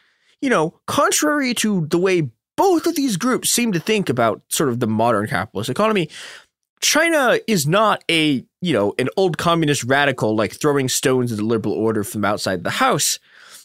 you 0.46 0.52
know, 0.52 0.80
contrary 0.86 1.56
to 1.56 1.88
the 1.88 1.98
way 1.98 2.30
both 2.56 2.86
of 2.86 2.96
these 2.96 3.18
groups 3.18 3.50
seem 3.50 3.72
to 3.72 3.80
think 3.80 4.10
about 4.10 4.44
sort 4.48 4.70
of 4.70 4.80
the 4.80 4.86
modern 4.86 5.26
capitalist 5.26 5.72
economy, 5.72 6.08
China 6.82 7.40
is 7.48 7.66
not 7.66 8.04
a, 8.12 8.46
you 8.62 8.72
know, 8.72 8.94
an 9.00 9.10
old 9.18 9.40
communist 9.40 9.84
radical 9.86 10.36
like 10.36 10.54
throwing 10.54 10.88
stones 10.88 11.32
at 11.32 11.40
the 11.40 11.44
liberal 11.44 11.74
order 11.74 12.04
from 12.04 12.24
outside 12.24 12.64
the 12.64 12.70
house. 12.70 13.18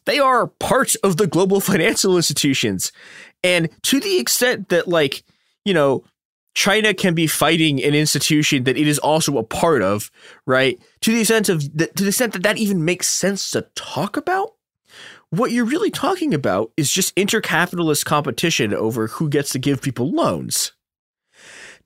They 0.07 0.19
are 0.19 0.47
part 0.47 0.95
of 1.05 1.19
the 1.19 1.27
global 1.27 1.61
financial 1.73 2.17
institutions. 2.17 2.93
And 3.45 3.69
to 3.83 4.01
the 4.01 4.19
extent 4.19 4.71
that, 4.71 4.89
like, 4.89 5.23
you 5.67 5.75
know, 5.75 6.03
China 6.55 6.95
can 6.95 7.15
be 7.15 7.27
fighting 7.27 7.85
an 7.85 7.95
institution 7.95 8.65
that 8.65 8.79
it 8.79 8.89
is 8.89 8.99
also 8.99 9.37
a 9.37 9.45
part 9.45 9.83
of, 9.83 10.11
right? 10.47 10.81
To 11.03 11.13
the 11.13 11.21
extent 11.21 11.51
of 11.51 11.61
to 11.61 11.69
the 11.95 12.09
extent 12.09 12.33
that 12.33 12.43
that 12.43 12.57
even 12.57 12.87
makes 12.87 13.07
sense 13.07 13.51
to 13.51 13.67
talk 13.75 14.17
about, 14.17 14.55
what 15.31 15.53
you're 15.53 15.65
really 15.65 15.91
talking 15.91 16.35
about 16.35 16.73
is 16.77 16.91
just 16.91 17.15
intercapitalist 17.17 18.05
competition 18.05 18.75
over 18.75 19.07
who 19.07 19.29
gets 19.29 19.51
to 19.51 19.59
give 19.59 19.81
people 19.81 20.11
loans. 20.11 20.73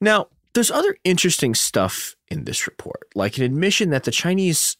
Now, 0.00 0.28
there's 0.54 0.70
other 0.70 0.96
interesting 1.04 1.54
stuff 1.54 2.16
in 2.28 2.44
this 2.44 2.66
report, 2.66 3.08
like 3.14 3.36
an 3.36 3.44
admission 3.44 3.90
that 3.90 4.04
the 4.04 4.10
Chinese, 4.10 4.76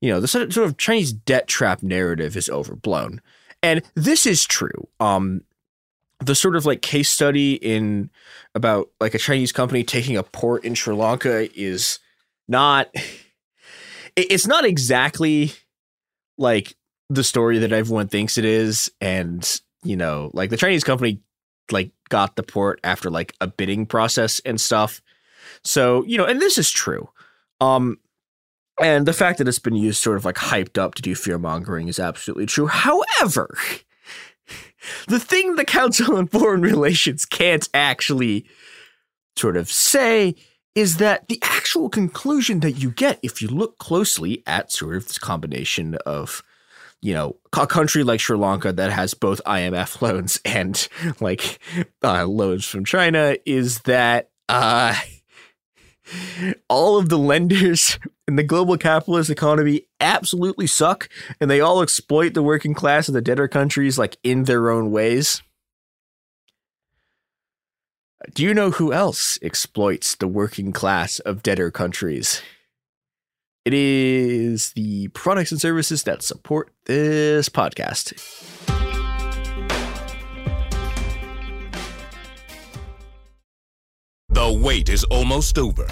you 0.00 0.10
know, 0.10 0.20
the 0.20 0.28
sort 0.28 0.56
of 0.56 0.76
Chinese 0.76 1.12
debt 1.12 1.48
trap 1.48 1.82
narrative 1.82 2.36
is 2.36 2.50
overblown. 2.50 3.20
And 3.62 3.82
this 3.94 4.26
is 4.26 4.44
true. 4.44 4.88
Um, 5.00 5.42
the 6.20 6.34
sort 6.34 6.56
of 6.56 6.66
like 6.66 6.82
case 6.82 7.10
study 7.10 7.54
in 7.54 8.10
about 8.54 8.90
like 9.00 9.14
a 9.14 9.18
Chinese 9.18 9.52
company 9.52 9.84
taking 9.84 10.16
a 10.16 10.22
port 10.22 10.64
in 10.64 10.74
Sri 10.74 10.94
Lanka 10.94 11.48
is 11.58 11.98
not 12.48 12.88
it's 14.16 14.46
not 14.46 14.64
exactly 14.64 15.52
like 16.38 16.74
the 17.08 17.24
story 17.24 17.58
that 17.58 17.72
everyone 17.72 18.08
thinks 18.08 18.38
it 18.38 18.44
is 18.44 18.90
and 19.00 19.60
you 19.82 19.96
know 19.96 20.30
like 20.34 20.50
the 20.50 20.56
Chinese 20.56 20.84
company 20.84 21.20
like 21.70 21.90
got 22.08 22.36
the 22.36 22.42
port 22.42 22.80
after 22.84 23.10
like 23.10 23.34
a 23.40 23.46
bidding 23.46 23.86
process 23.86 24.40
and 24.44 24.60
stuff. 24.60 25.02
So 25.64 26.04
you 26.04 26.18
know 26.18 26.24
and 26.24 26.40
this 26.40 26.58
is 26.58 26.70
true. 26.70 27.08
Um 27.60 27.98
and 28.80 29.06
the 29.06 29.12
fact 29.12 29.38
that 29.38 29.48
it's 29.48 29.58
been 29.58 29.74
used 29.74 30.02
sort 30.02 30.16
of 30.16 30.24
like 30.24 30.36
hyped 30.36 30.78
up 30.78 30.94
to 30.96 31.02
do 31.02 31.14
fear 31.14 31.38
mongering 31.38 31.88
is 31.88 31.98
absolutely 31.98 32.46
true. 32.46 32.66
However 32.66 33.56
the 35.08 35.20
thing 35.20 35.56
the 35.56 35.64
Council 35.64 36.16
on 36.16 36.26
Foreign 36.28 36.62
Relations 36.62 37.24
can't 37.24 37.68
actually 37.72 38.46
sort 39.36 39.56
of 39.56 39.70
say 39.70 40.34
is 40.74 40.98
that 40.98 41.28
the 41.28 41.38
actual 41.42 41.88
conclusion 41.88 42.60
that 42.60 42.72
you 42.72 42.90
get 42.90 43.18
if 43.22 43.40
you 43.40 43.48
look 43.48 43.78
closely 43.78 44.42
at 44.46 44.70
sort 44.70 44.96
of 44.96 45.06
this 45.06 45.18
combination 45.18 45.94
of 46.06 46.42
you 47.02 47.14
know 47.14 47.36
a 47.56 47.66
country 47.66 48.02
like 48.02 48.20
Sri 48.20 48.36
Lanka 48.36 48.72
that 48.72 48.92
has 48.92 49.14
both 49.14 49.40
IMF 49.44 50.00
loans 50.02 50.40
and 50.44 50.88
like 51.20 51.58
uh, 52.02 52.26
loans 52.26 52.64
from 52.64 52.84
China 52.84 53.36
is 53.44 53.80
that 53.80 54.30
uh 54.48 54.94
all 56.68 56.98
of 56.98 57.08
the 57.08 57.18
lenders 57.18 57.98
in 58.28 58.36
the 58.36 58.42
global 58.42 58.76
capitalist 58.76 59.30
economy 59.30 59.82
absolutely 60.00 60.66
suck 60.66 61.08
and 61.40 61.50
they 61.50 61.60
all 61.60 61.82
exploit 61.82 62.34
the 62.34 62.42
working 62.42 62.74
class 62.74 63.08
of 63.08 63.14
the 63.14 63.20
debtor 63.20 63.48
countries 63.48 63.98
like 63.98 64.16
in 64.22 64.44
their 64.44 64.70
own 64.70 64.90
ways. 64.90 65.42
Do 68.34 68.42
you 68.42 68.54
know 68.54 68.70
who 68.70 68.92
else 68.92 69.38
exploits 69.42 70.14
the 70.14 70.28
working 70.28 70.72
class 70.72 71.18
of 71.20 71.42
debtor 71.42 71.70
countries? 71.70 72.42
It 73.66 73.74
is 73.74 74.70
the 74.74 75.08
products 75.08 75.50
and 75.50 75.60
services 75.60 76.04
that 76.04 76.22
support 76.22 76.70
this 76.84 77.48
podcast. 77.48 78.14
The 84.28 84.60
wait 84.62 84.88
is 84.88 85.02
almost 85.10 85.58
over. 85.58 85.84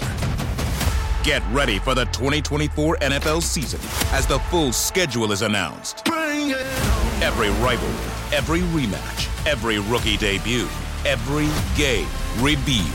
Get 1.25 1.43
ready 1.51 1.79
for 1.79 1.93
the 1.93 2.05
2024 2.13 2.95
NFL 3.01 3.43
season 3.43 3.81
as 4.13 4.25
the 4.25 4.39
full 4.49 4.71
schedule 4.71 5.33
is 5.33 5.41
announced. 5.41 6.07
Every 6.07 7.49
rivalry, 7.61 8.11
every 8.31 8.61
rematch, 8.61 9.45
every 9.45 9.79
rookie 9.79 10.15
debut, 10.15 10.69
every 11.03 11.49
game 11.75 12.07
revealed. 12.39 12.87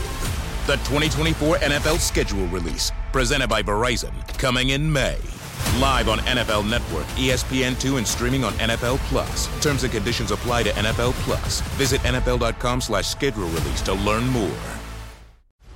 The 0.65 0.77
2024 0.85 1.57
NFL 1.57 1.99
schedule 1.99 2.47
release, 2.47 2.91
presented 3.11 3.47
by 3.47 3.61
Verizon, 3.61 4.11
coming 4.37 4.69
in 4.69 4.91
May. 4.91 5.17
Live 5.79 6.09
on 6.09 6.19
NFL 6.19 6.69
Network, 6.69 7.05
ESPN2, 7.17 7.97
and 7.97 8.07
streaming 8.07 8.43
on 8.43 8.53
NFL 8.53 8.97
Plus. 9.09 9.47
Terms 9.61 9.83
and 9.83 9.91
conditions 9.91 10.31
apply 10.31 10.63
to 10.63 10.69
NFL 10.71 11.13
Plus. 11.23 11.61
Visit 11.77 12.01
NFL.com 12.01 12.81
slash 12.81 13.07
schedule 13.07 13.47
release 13.47 13.81
to 13.81 13.93
learn 13.93 14.27
more. 14.27 14.80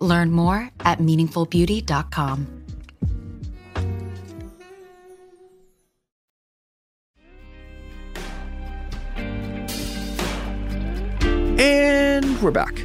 Learn 0.00 0.30
more 0.30 0.70
at 0.80 0.98
meaningfulbeauty.com. 0.98 2.46
And 11.58 12.42
we're 12.42 12.50
back. 12.50 12.84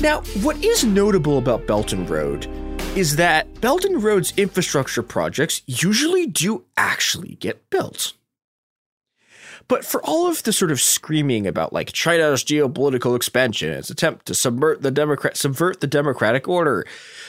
Now, 0.00 0.20
what 0.42 0.62
is 0.64 0.84
notable 0.84 1.38
about 1.38 1.66
Belt 1.66 1.92
and 1.92 2.08
Road 2.08 2.46
is 2.96 3.16
that 3.16 3.60
Belt 3.60 3.84
and 3.84 4.02
Road's 4.02 4.32
infrastructure 4.36 5.02
projects 5.02 5.62
usually 5.66 6.26
do 6.26 6.64
actually 6.76 7.36
get 7.40 7.68
built. 7.68 8.12
But 9.68 9.84
for 9.84 10.00
all 10.04 10.28
of 10.28 10.42
the 10.44 10.52
sort 10.52 10.70
of 10.70 10.80
screaming 10.80 11.46
about 11.46 11.72
like 11.72 11.92
China's 11.92 12.44
geopolitical 12.44 13.16
expansion, 13.16 13.70
its 13.70 13.90
attempt 13.90 14.26
to 14.26 14.34
subvert 14.34 14.82
the 14.82 14.92
democrat 14.92 15.36
subvert 15.36 15.80
the 15.80 15.88
democratic 15.88 16.46
order, 16.46 16.86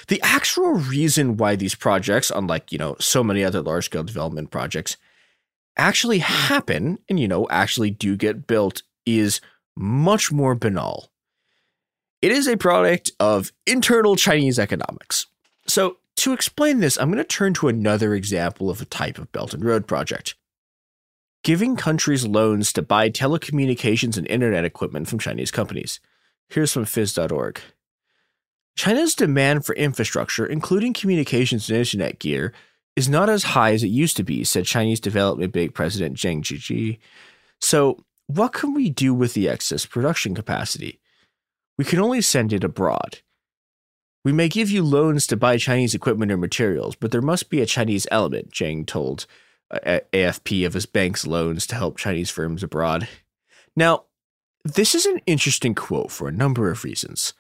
the 0.08 0.22
actual 0.22 0.74
reason 0.74 1.38
why 1.38 1.56
these 1.56 1.74
projects, 1.74 2.32
unlike 2.34 2.72
you 2.72 2.78
know 2.78 2.96
so 3.00 3.24
many 3.24 3.44
other 3.44 3.62
large 3.62 3.86
scale 3.86 4.04
development 4.04 4.52
projects, 4.52 4.98
actually 5.78 6.20
happen 6.20 7.00
and 7.10 7.20
you 7.20 7.28
know 7.28 7.48
actually 7.50 7.90
do 7.90 8.16
get 8.16 8.46
built 8.46 8.84
is 9.06 9.42
much 9.76 10.32
more 10.32 10.54
banal. 10.54 11.10
It 12.22 12.32
is 12.32 12.48
a 12.48 12.58
product 12.58 13.12
of 13.20 13.52
internal 13.66 14.16
Chinese 14.16 14.60
economics. 14.60 15.28
So 15.68 15.98
to 16.18 16.34
explain 16.34 16.80
this, 16.80 16.98
I'm 16.98 17.10
going 17.12 17.18
to 17.18 17.24
turn 17.24 17.54
to 17.56 17.68
another 17.68 18.14
example 18.16 18.70
of 18.70 18.82
a 18.82 18.86
type 18.86 19.18
of 19.18 19.32
Belt 19.32 19.54
and 19.54 19.64
Road 19.64 19.88
project 19.88 20.36
giving 21.44 21.76
countries 21.76 22.26
loans 22.26 22.74
to 22.74 22.82
buy 22.82 23.10
telecommunications 23.10 24.18
and 24.18 24.28
internet 24.28 24.66
equipment 24.66 25.08
from 25.08 25.20
Chinese 25.20 25.52
companies. 25.52 26.00
Here's 26.50 26.74
from 26.74 26.86
phys.org. 26.86 27.62
China's 28.76 29.16
demand 29.16 29.66
for 29.66 29.76
infrastructure, 29.76 30.46
including 30.46 30.94
communications 30.94 31.70
and 31.70 31.80
internet 31.80 32.20
gear, 32.20 32.54
is 32.96 33.10
not 33.10 33.30
as 33.30 33.44
high 33.44 33.74
as 33.74 33.84
it 33.84 33.88
used 33.88 34.18
to 34.18 34.24
be, 34.24 34.44
said 34.44 34.66
Chinese 34.66 35.00
Development 35.00 35.52
Bank 35.52 35.74
President 35.74 36.16
Zheng 36.16 36.42
Zhijie. 36.42 37.00
So, 37.60 38.04
what 38.28 38.54
can 38.54 38.74
we 38.74 38.90
do 38.90 39.14
with 39.14 39.34
the 39.34 39.48
excess 39.48 39.86
production 39.86 40.36
capacity? 40.36 41.00
We 41.78 41.86
can 41.86 42.00
only 42.00 42.22
send 42.22 42.54
it 42.54 42.64
abroad. 42.64 43.20
We 44.26 44.34
may 44.34 44.50
give 44.50 44.70
you 44.70 44.84
loans 44.84 45.26
to 45.28 45.38
buy 45.38 45.58
Chinese 45.58 45.96
equipment 45.96 46.32
or 46.32 46.38
materials, 46.38 46.96
but 46.96 47.12
there 47.12 47.22
must 47.22 47.50
be 47.50 47.62
a 47.62 47.66
Chinese 47.66 48.08
element, 48.12 48.52
Zhang 48.52 48.86
told 48.86 49.26
AFP 49.74 50.66
of 50.66 50.74
his 50.74 50.86
bank's 50.86 51.28
loans 51.28 51.68
to 51.68 51.76
help 51.76 51.98
Chinese 51.98 52.30
firms 52.30 52.64
abroad. 52.64 53.08
Now, 53.76 54.06
this 54.64 54.96
is 54.96 55.06
an 55.06 55.20
interesting 55.26 55.76
quote 55.76 56.12
for 56.12 56.28
a 56.28 56.32
number 56.32 56.70
of 56.70 56.84
reasons. 56.84 57.34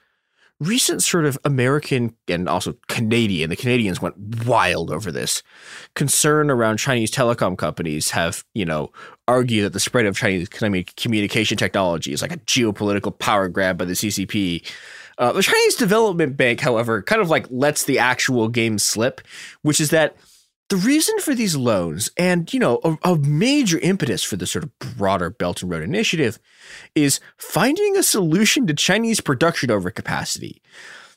Recent 0.59 1.03
sort 1.03 1.25
of 1.25 1.37
American 1.45 2.15
and 2.27 2.49
also 2.49 2.75
Canadian, 2.87 3.51
the 3.51 3.55
Canadians 3.55 4.01
went 4.01 4.45
wild 4.45 4.91
over 4.91 5.11
this. 5.11 5.43
Concern 5.93 6.49
around 6.49 6.77
Chinese 6.77 7.11
telecom 7.11 7.55
companies 7.55 8.09
have, 8.11 8.43
you 8.55 8.65
know, 8.65 8.91
argued 9.27 9.65
that 9.65 9.73
the 9.73 9.79
spread 9.79 10.07
of 10.07 10.17
Chinese 10.17 10.49
communication 10.49 11.57
technology 11.57 12.11
is 12.11 12.23
like 12.23 12.31
a 12.31 12.37
geopolitical 12.39 13.17
power 13.19 13.49
grab 13.49 13.77
by 13.77 13.85
the 13.85 13.93
CCP. 13.93 14.67
Uh, 15.19 15.31
the 15.31 15.43
Chinese 15.43 15.75
Development 15.75 16.35
Bank, 16.35 16.59
however, 16.59 17.03
kind 17.03 17.21
of 17.21 17.29
like 17.29 17.45
lets 17.51 17.83
the 17.83 17.99
actual 17.99 18.47
game 18.47 18.79
slip, 18.79 19.21
which 19.61 19.79
is 19.79 19.91
that 19.91 20.15
the 20.69 20.75
reason 20.75 21.17
for 21.19 21.33
these 21.33 21.55
loans 21.55 22.09
and 22.17 22.53
you 22.53 22.59
know 22.59 22.79
a, 22.83 22.97
a, 23.03 23.17
major 23.17 23.79
impetus 23.79 24.23
for 24.23 24.35
the 24.35 24.47
sort 24.47 24.63
of 24.63 24.79
broader 24.79 25.29
belt 25.29 25.61
and 25.61 25.71
road 25.71 25.83
initiative 25.83 26.39
is 26.95 27.19
finding 27.37 27.95
a 27.95 28.03
solution 28.03 28.67
to 28.67 28.73
chinese 28.73 29.21
production 29.21 29.69
overcapacity 29.69 30.59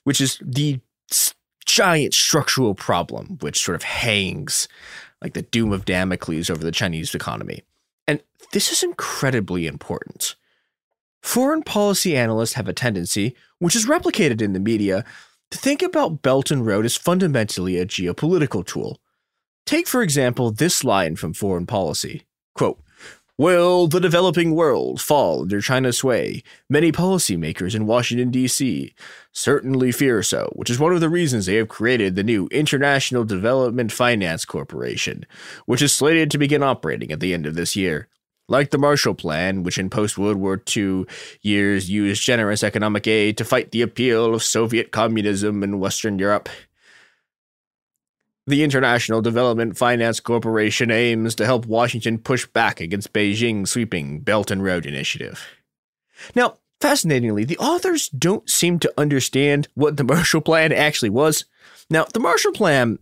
which 0.04 0.20
is 0.20 0.38
the 0.40 0.80
giant 1.70 2.12
structural 2.12 2.74
problem 2.74 3.38
which 3.40 3.62
sort 3.62 3.76
of 3.76 3.82
hangs 3.82 4.66
like 5.22 5.34
the 5.34 5.42
doom 5.42 5.72
of 5.72 5.84
damocles 5.84 6.50
over 6.50 6.64
the 6.64 6.72
chinese 6.72 7.14
economy. 7.14 7.62
And 8.06 8.22
this 8.52 8.72
is 8.72 8.82
incredibly 8.82 9.66
important. 9.66 10.34
Foreign 11.22 11.62
policy 11.62 12.16
analysts 12.16 12.54
have 12.54 12.66
a 12.66 12.72
tendency 12.72 13.36
which 13.58 13.76
is 13.76 13.86
replicated 13.86 14.40
in 14.40 14.52
the 14.52 14.60
media 14.60 15.04
to 15.50 15.58
think 15.58 15.82
about 15.82 16.22
belt 16.22 16.50
and 16.50 16.66
road 16.66 16.84
as 16.84 16.96
fundamentally 16.96 17.78
a 17.78 17.86
geopolitical 17.86 18.66
tool 18.66 18.98
Take, 19.70 19.86
for 19.86 20.02
example, 20.02 20.50
this 20.50 20.82
line 20.82 21.14
from 21.14 21.32
Foreign 21.32 21.64
Policy 21.64 22.24
quote, 22.56 22.80
Will 23.38 23.86
the 23.86 24.00
developing 24.00 24.56
world 24.56 25.00
fall 25.00 25.42
under 25.42 25.60
China's 25.60 25.98
sway? 25.98 26.42
Many 26.68 26.90
policymakers 26.90 27.76
in 27.76 27.86
Washington, 27.86 28.32
D.C. 28.32 28.92
certainly 29.30 29.92
fear 29.92 30.24
so, 30.24 30.50
which 30.56 30.70
is 30.70 30.80
one 30.80 30.92
of 30.92 31.00
the 31.00 31.08
reasons 31.08 31.46
they 31.46 31.54
have 31.54 31.68
created 31.68 32.16
the 32.16 32.24
new 32.24 32.48
International 32.48 33.22
Development 33.22 33.92
Finance 33.92 34.44
Corporation, 34.44 35.24
which 35.66 35.82
is 35.82 35.92
slated 35.92 36.32
to 36.32 36.38
begin 36.38 36.64
operating 36.64 37.12
at 37.12 37.20
the 37.20 37.32
end 37.32 37.46
of 37.46 37.54
this 37.54 37.76
year. 37.76 38.08
Like 38.48 38.70
the 38.70 38.78
Marshall 38.78 39.14
Plan, 39.14 39.62
which 39.62 39.78
in 39.78 39.88
post 39.88 40.18
World 40.18 40.38
War 40.38 40.60
II 40.76 41.04
years 41.42 41.88
used 41.88 42.24
generous 42.24 42.64
economic 42.64 43.06
aid 43.06 43.38
to 43.38 43.44
fight 43.44 43.70
the 43.70 43.82
appeal 43.82 44.34
of 44.34 44.42
Soviet 44.42 44.90
communism 44.90 45.62
in 45.62 45.78
Western 45.78 46.18
Europe, 46.18 46.48
the 48.50 48.62
International 48.62 49.22
Development 49.22 49.76
Finance 49.76 50.20
Corporation 50.20 50.90
aims 50.90 51.34
to 51.36 51.46
help 51.46 51.66
Washington 51.66 52.18
push 52.18 52.46
back 52.46 52.80
against 52.80 53.12
Beijing's 53.12 53.70
sweeping 53.70 54.20
Belt 54.20 54.50
and 54.50 54.62
Road 54.62 54.84
Initiative. 54.84 55.46
Now, 56.34 56.58
fascinatingly, 56.80 57.44
the 57.44 57.58
authors 57.58 58.08
don't 58.10 58.48
seem 58.48 58.78
to 58.80 58.92
understand 58.98 59.68
what 59.74 59.96
the 59.96 60.04
Marshall 60.04 60.40
Plan 60.40 60.72
actually 60.72 61.10
was. 61.10 61.44
Now, 61.88 62.04
the 62.12 62.20
Marshall 62.20 62.52
Plan, 62.52 62.98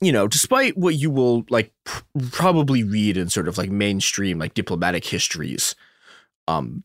you 0.00 0.12
know, 0.12 0.26
despite 0.26 0.76
what 0.76 0.96
you 0.96 1.10
will 1.10 1.44
like 1.48 1.72
pr- 1.84 2.02
probably 2.32 2.82
read 2.82 3.16
in 3.16 3.28
sort 3.28 3.48
of 3.48 3.58
like 3.58 3.70
mainstream 3.70 4.38
like 4.38 4.54
diplomatic 4.54 5.04
histories, 5.06 5.74
um, 6.48 6.82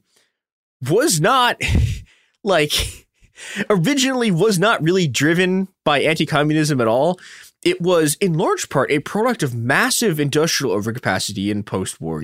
was 0.90 1.20
not 1.20 1.60
like 2.44 3.06
originally 3.70 4.32
was 4.32 4.60
not 4.60 4.82
really 4.82 5.08
driven 5.08 5.68
by 5.84 6.02
anti-communism 6.02 6.80
at 6.82 6.88
all 6.88 7.20
it 7.66 7.82
was 7.82 8.16
in 8.22 8.38
large 8.38 8.70
part 8.70 8.92
a 8.92 9.00
product 9.00 9.44
of 9.44 9.54
massive 9.54 10.20
industrial 10.20 10.80
overcapacity 10.80 11.50
in 11.50 11.64
post-war 11.64 12.24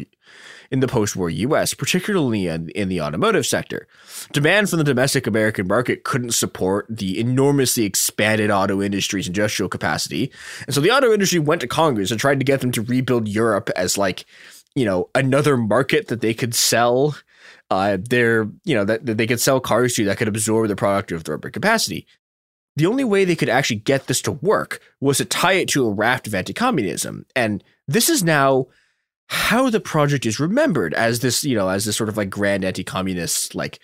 in 0.69 0.79
the 0.79 0.87
post 0.87 1.17
war 1.17 1.29
US, 1.29 1.73
particularly 1.73 2.47
in, 2.47 2.69
in, 2.69 2.87
the 2.87 3.01
automotive 3.01 3.45
sector. 3.45 3.87
Demand 4.31 4.69
from 4.69 4.77
the 4.77 4.85
domestic 4.85 5.27
American 5.27 5.67
market 5.67 6.05
couldn't 6.05 6.31
support 6.31 6.85
the 6.89 7.19
enormously 7.19 7.83
expanded 7.83 8.49
auto 8.49 8.81
industry's 8.81 9.27
industrial 9.27 9.67
capacity. 9.67 10.31
And 10.65 10.73
so 10.73 10.79
the 10.79 10.91
auto 10.91 11.11
industry 11.11 11.39
went 11.39 11.59
to 11.61 11.67
Congress 11.67 12.09
and 12.09 12.19
tried 12.19 12.39
to 12.39 12.45
get 12.45 12.61
them 12.61 12.71
to 12.71 12.81
rebuild 12.81 13.27
Europe 13.27 13.69
as 13.75 13.97
like, 13.97 14.25
you 14.73 14.85
know, 14.85 15.09
another 15.13 15.57
market 15.57 16.07
that 16.07 16.21
they 16.21 16.33
could 16.33 16.55
sell 16.55 17.17
uh, 17.69 17.97
their, 18.09 18.47
you 18.63 18.75
know, 18.75 18.85
that, 18.85 19.05
that 19.05 19.17
they 19.17 19.27
could 19.27 19.41
sell 19.41 19.59
cars 19.59 19.93
to 19.95 20.05
that 20.05 20.17
could 20.17 20.29
absorb 20.29 20.69
the 20.69 20.75
product 20.77 21.11
of 21.11 21.25
their 21.25 21.37
capacity 21.37 22.07
the 22.75 22.85
only 22.85 23.03
way 23.03 23.25
they 23.25 23.35
could 23.35 23.49
actually 23.49 23.77
get 23.77 24.07
this 24.07 24.21
to 24.21 24.31
work 24.31 24.81
was 24.99 25.17
to 25.17 25.25
tie 25.25 25.53
it 25.53 25.69
to 25.69 25.85
a 25.85 25.91
raft 25.91 26.27
of 26.27 26.35
anti 26.35 26.53
communism. 26.53 27.25
And 27.35 27.63
this 27.87 28.09
is 28.09 28.23
now 28.23 28.67
how 29.27 29.69
the 29.69 29.79
project 29.79 30.25
is 30.25 30.39
remembered 30.39 30.93
as 30.93 31.19
this, 31.19 31.43
you 31.43 31.55
know, 31.55 31.69
as 31.69 31.85
this 31.85 31.97
sort 31.97 32.09
of 32.09 32.17
like 32.17 32.29
grand 32.29 32.63
anti 32.63 32.83
communist, 32.83 33.55
like 33.55 33.79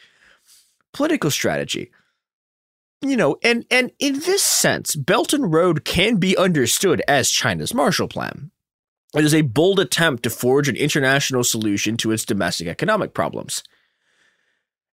political 0.93 1.31
strategy. 1.31 1.91
You 3.01 3.15
know, 3.15 3.37
and 3.43 3.65
and 3.69 3.91
in 3.99 4.19
this 4.21 4.41
sense, 4.41 4.95
Belt 4.95 5.31
and 5.31 5.53
Road 5.53 5.85
can 5.85 6.15
be 6.15 6.35
understood 6.35 7.01
as 7.07 7.29
China's 7.29 7.73
Marshall 7.73 8.07
Plan. 8.07 8.51
It 9.13 9.23
is 9.23 9.33
a 9.33 9.41
bold 9.41 9.79
attempt 9.79 10.23
to 10.23 10.29
forge 10.29 10.67
an 10.67 10.75
international 10.75 11.43
solution 11.43 11.95
to 11.97 12.11
its 12.11 12.25
domestic 12.25 12.67
economic 12.67 13.13
problems. 13.13 13.63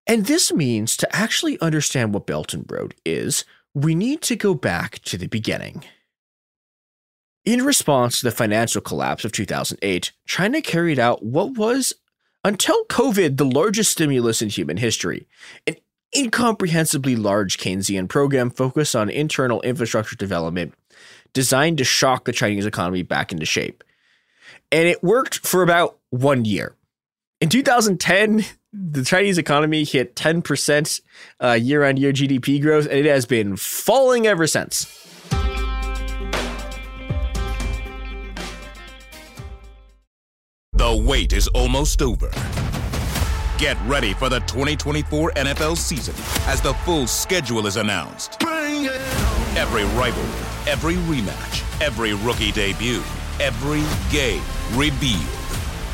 And 0.07 0.26
this 0.26 0.52
means 0.52 0.96
to 0.98 1.16
actually 1.16 1.59
understand 1.61 2.12
what 2.12 2.26
Belt 2.26 2.52
and 2.52 2.70
Road 2.70 2.94
is, 3.04 3.44
we 3.75 3.95
need 3.95 4.23
to 4.23 4.37
go 4.37 4.55
back 4.55 5.01
to 5.01 5.19
the 5.19 5.27
beginning. 5.27 5.85
In 7.45 7.65
response 7.65 8.21
to 8.21 8.25
the 8.25 8.31
financial 8.31 8.81
collapse 8.81 9.25
of 9.25 9.33
2008, 9.33 10.13
China 10.27 10.63
carried 10.63 10.99
out 10.99 11.25
what 11.25 11.59
was, 11.59 11.93
until 12.45 12.85
COVID, 12.87 13.37
the 13.37 13.45
largest 13.45 13.93
stimulus 13.93 14.41
in 14.41 14.49
human 14.49 14.77
history 14.77 15.27
an 15.67 15.77
incomprehensibly 16.13 17.17
large 17.17 17.59
Keynesian 17.59 18.09
program 18.09 18.49
focused 18.49 18.95
on 18.95 19.11
internal 19.11 19.61
infrastructure 19.63 20.17
development 20.17 20.75
designed 21.33 21.79
to 21.79 21.85
shock 21.85 22.25
the 22.25 22.33
Chinese 22.33 22.65
economy 22.65 23.03
back 23.03 23.33
into 23.33 23.45
shape. 23.45 23.83
And 24.71 24.89
it 24.89 25.03
worked 25.03 25.45
for 25.47 25.63
about 25.63 25.99
one 26.11 26.45
year. 26.45 26.77
In 27.41 27.49
2010, 27.49 28.45
the 28.75 29.05
Chinese 29.05 29.39
economy 29.39 29.85
hit 29.85 30.17
10% 30.17 31.01
uh, 31.43 31.53
year 31.53 31.85
on 31.85 31.97
year 31.97 32.13
GDP 32.13 32.61
growth, 32.61 32.87
and 32.87 32.99
it 32.99 33.07
has 33.07 33.25
been 33.25 33.57
falling 33.57 34.27
ever 34.27 34.47
since. 34.47 35.01
The 40.73 41.05
wait 41.07 41.33
is 41.33 41.47
almost 41.49 42.03
over. 42.03 42.31
Get 43.59 43.77
ready 43.87 44.13
for 44.13 44.29
the 44.29 44.41
2024 44.41 45.33
NFL 45.37 45.77
season 45.77 46.15
as 46.49 46.61
the 46.61 46.75
full 46.85 47.07
schedule 47.07 47.69
is 47.69 47.77
announced. 47.77 48.43
Every 48.43 49.85
rivalry, 49.97 50.71
every 50.71 50.95
rematch, 50.95 51.81
every 51.81 52.15
rookie 52.15 52.51
debut, 52.51 53.03
every 53.41 53.85
game 54.13 54.43
revealed. 54.73 55.23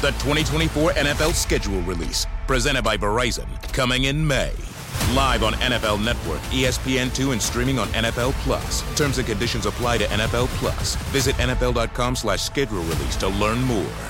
The 0.00 0.12
2024 0.12 0.92
NFL 0.92 1.34
schedule 1.34 1.82
release 1.82 2.26
presented 2.50 2.82
by 2.82 2.96
Verizon, 2.96 3.46
coming 3.72 4.06
in 4.06 4.26
May. 4.26 4.50
Live 5.14 5.44
on 5.44 5.52
NFL 5.52 6.04
Network, 6.04 6.40
ESPN2, 6.50 7.30
and 7.30 7.40
streaming 7.40 7.78
on 7.78 7.86
NFL 7.90 8.32
Plus. 8.42 8.82
Terms 8.96 9.18
and 9.18 9.26
conditions 9.28 9.66
apply 9.66 9.98
to 9.98 10.04
NFL 10.06 10.48
Plus. 10.58 10.96
Visit 11.12 11.36
NFL.com 11.36 12.16
slash 12.16 12.42
schedule 12.42 12.82
release 12.82 13.14
to 13.18 13.28
learn 13.28 13.62
more. 13.62 14.09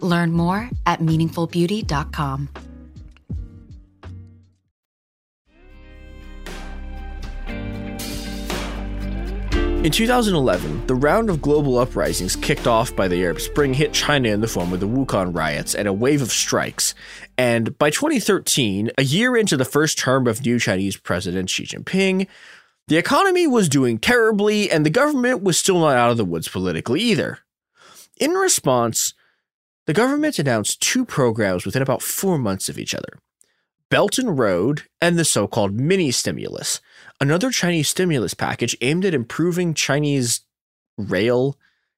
Learn 0.00 0.32
more 0.32 0.70
at 0.86 1.00
meaningfulbeauty.com. 1.00 2.48
In 9.84 9.92
2011, 9.92 10.88
the 10.88 10.94
round 10.96 11.30
of 11.30 11.40
global 11.40 11.78
uprisings 11.78 12.34
kicked 12.34 12.66
off 12.66 12.94
by 12.96 13.06
the 13.06 13.22
Arab 13.22 13.40
Spring 13.40 13.72
hit 13.72 13.92
China 13.92 14.28
in 14.28 14.40
the 14.40 14.48
form 14.48 14.72
of 14.72 14.80
the 14.80 14.88
Wukan 14.88 15.32
riots 15.34 15.72
and 15.72 15.86
a 15.86 15.92
wave 15.92 16.20
of 16.20 16.32
strikes. 16.32 16.96
And 17.38 17.78
by 17.78 17.90
2013, 17.90 18.90
a 18.98 19.04
year 19.04 19.36
into 19.36 19.56
the 19.56 19.64
first 19.64 19.96
term 19.96 20.26
of 20.26 20.44
new 20.44 20.58
Chinese 20.58 20.96
President 20.96 21.48
Xi 21.48 21.64
Jinping, 21.64 22.26
the 22.88 22.96
economy 22.96 23.46
was 23.46 23.68
doing 23.68 23.98
terribly 23.98 24.68
and 24.68 24.84
the 24.84 24.90
government 24.90 25.44
was 25.44 25.56
still 25.56 25.78
not 25.78 25.96
out 25.96 26.10
of 26.10 26.16
the 26.16 26.24
woods 26.24 26.48
politically 26.48 27.00
either. 27.00 27.38
In 28.18 28.32
response, 28.32 29.14
the 29.88 29.94
government 29.94 30.38
announced 30.38 30.82
two 30.82 31.06
programs 31.06 31.64
within 31.64 31.80
about 31.80 32.02
four 32.02 32.36
months 32.36 32.68
of 32.68 32.78
each 32.78 32.94
other 32.94 33.18
Belt 33.90 34.18
and 34.18 34.38
Road 34.38 34.82
and 35.00 35.18
the 35.18 35.24
so 35.24 35.46
called 35.46 35.72
mini 35.72 36.10
stimulus, 36.10 36.82
another 37.22 37.50
Chinese 37.50 37.88
stimulus 37.88 38.34
package 38.34 38.76
aimed 38.82 39.06
at 39.06 39.14
improving 39.14 39.72
Chinese 39.72 40.42
rail. 40.98 41.56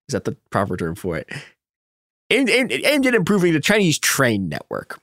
Is 0.08 0.12
that 0.12 0.24
the 0.24 0.36
proper 0.50 0.76
term 0.76 0.94
for 0.94 1.16
it? 1.16 1.28
Aimed, 2.30 2.48
aimed, 2.48 2.70
aimed 2.70 3.06
at 3.06 3.14
improving 3.16 3.54
the 3.54 3.60
Chinese 3.60 3.98
train 3.98 4.48
network. 4.48 5.00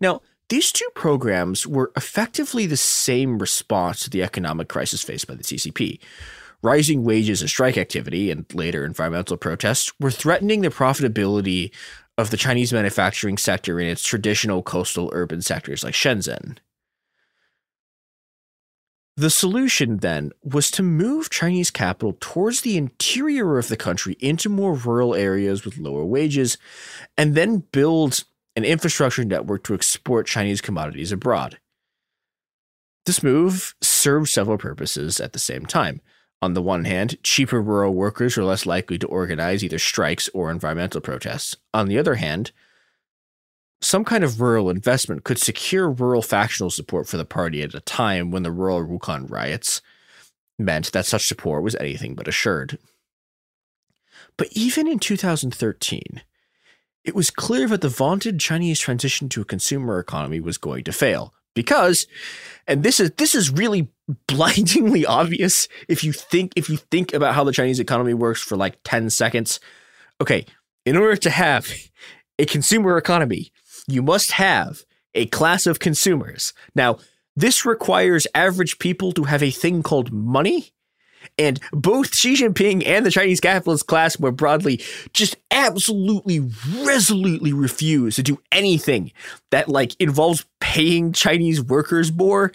Now, 0.00 0.22
these 0.48 0.72
two 0.72 0.88
programs 0.96 1.68
were 1.68 1.92
effectively 1.96 2.66
the 2.66 2.76
same 2.76 3.38
response 3.38 4.00
to 4.00 4.10
the 4.10 4.24
economic 4.24 4.68
crisis 4.68 5.04
faced 5.04 5.28
by 5.28 5.36
the 5.36 5.44
CCP. 5.44 6.00
Rising 6.62 7.04
wages 7.04 7.42
and 7.42 7.50
strike 7.50 7.78
activity, 7.78 8.30
and 8.30 8.46
later 8.52 8.84
environmental 8.84 9.36
protests, 9.36 9.92
were 10.00 10.10
threatening 10.10 10.62
the 10.62 10.70
profitability 10.70 11.70
of 12.16 12.30
the 12.30 12.36
Chinese 12.36 12.72
manufacturing 12.72 13.36
sector 13.36 13.80
in 13.80 13.88
its 13.88 14.02
traditional 14.02 14.62
coastal 14.62 15.10
urban 15.12 15.42
sectors 15.42 15.82
like 15.82 15.94
Shenzhen. 15.94 16.58
The 19.16 19.30
solution 19.30 19.98
then 19.98 20.32
was 20.42 20.70
to 20.72 20.82
move 20.82 21.30
Chinese 21.30 21.70
capital 21.70 22.16
towards 22.18 22.62
the 22.62 22.76
interior 22.76 23.58
of 23.58 23.68
the 23.68 23.76
country 23.76 24.16
into 24.18 24.48
more 24.48 24.74
rural 24.74 25.14
areas 25.14 25.64
with 25.64 25.78
lower 25.78 26.04
wages, 26.04 26.58
and 27.16 27.36
then 27.36 27.58
build 27.70 28.24
an 28.56 28.64
infrastructure 28.64 29.24
network 29.24 29.62
to 29.64 29.74
export 29.74 30.26
Chinese 30.26 30.60
commodities 30.60 31.12
abroad. 31.12 31.58
This 33.06 33.22
move 33.22 33.74
served 33.80 34.30
several 34.30 34.58
purposes 34.58 35.20
at 35.20 35.32
the 35.32 35.38
same 35.38 35.66
time. 35.66 36.00
On 36.44 36.52
the 36.52 36.60
one 36.60 36.84
hand, 36.84 37.16
cheaper 37.22 37.62
rural 37.62 37.94
workers 37.94 38.36
are 38.36 38.44
less 38.44 38.66
likely 38.66 38.98
to 38.98 39.06
organize 39.06 39.64
either 39.64 39.78
strikes 39.78 40.28
or 40.34 40.50
environmental 40.50 41.00
protests. 41.00 41.56
On 41.72 41.88
the 41.88 41.96
other 41.98 42.16
hand, 42.16 42.52
some 43.80 44.04
kind 44.04 44.22
of 44.22 44.42
rural 44.42 44.68
investment 44.68 45.24
could 45.24 45.38
secure 45.38 45.90
rural 45.90 46.20
factional 46.20 46.68
support 46.68 47.08
for 47.08 47.16
the 47.16 47.24
party 47.24 47.62
at 47.62 47.72
a 47.72 47.80
time 47.80 48.30
when 48.30 48.42
the 48.42 48.52
rural 48.52 48.84
Wukan 48.84 49.30
riots 49.30 49.80
meant 50.58 50.92
that 50.92 51.06
such 51.06 51.26
support 51.26 51.62
was 51.62 51.76
anything 51.76 52.14
but 52.14 52.28
assured. 52.28 52.76
But 54.36 54.48
even 54.50 54.86
in 54.86 54.98
2013, 54.98 56.20
it 57.04 57.14
was 57.14 57.30
clear 57.30 57.68
that 57.68 57.80
the 57.80 57.88
vaunted 57.88 58.38
Chinese 58.38 58.80
transition 58.80 59.30
to 59.30 59.40
a 59.40 59.46
consumer 59.46 59.98
economy 59.98 60.40
was 60.40 60.58
going 60.58 60.84
to 60.84 60.92
fail 60.92 61.32
because 61.54 62.06
and 62.66 62.82
this 62.82 63.00
is 63.00 63.12
this 63.12 63.34
is 63.34 63.50
really 63.50 63.88
blindingly 64.26 65.06
obvious 65.20 65.68
if 65.88 66.04
you 66.04 66.12
think 66.12 66.52
if 66.56 66.68
you 66.68 66.76
think 66.76 67.12
about 67.12 67.34
how 67.34 67.44
the 67.44 67.52
Chinese 67.52 67.80
economy 67.80 68.14
works 68.14 68.42
for 68.42 68.56
like 68.56 68.78
10 68.84 69.10
seconds. 69.10 69.60
Okay, 70.20 70.46
in 70.84 70.96
order 70.96 71.16
to 71.16 71.30
have 71.30 71.72
a 72.38 72.46
consumer 72.46 72.96
economy, 72.96 73.50
you 73.86 74.02
must 74.02 74.32
have 74.32 74.84
a 75.14 75.26
class 75.26 75.66
of 75.66 75.78
consumers. 75.78 76.52
Now, 76.74 76.98
this 77.36 77.64
requires 77.64 78.26
average 78.34 78.78
people 78.78 79.12
to 79.12 79.24
have 79.24 79.42
a 79.42 79.50
thing 79.50 79.82
called 79.82 80.12
money. 80.12 80.73
And 81.38 81.60
both 81.72 82.14
Xi 82.14 82.34
Jinping 82.34 82.86
and 82.86 83.04
the 83.04 83.10
Chinese 83.10 83.40
capitalist 83.40 83.86
class 83.86 84.18
more 84.18 84.32
broadly 84.32 84.82
just 85.12 85.36
absolutely 85.50 86.40
resolutely 86.80 87.52
refuse 87.52 88.16
to 88.16 88.22
do 88.22 88.38
anything 88.52 89.12
that 89.50 89.68
like 89.68 89.94
involves 90.00 90.44
paying 90.60 91.12
Chinese 91.12 91.62
workers 91.62 92.12
more, 92.12 92.52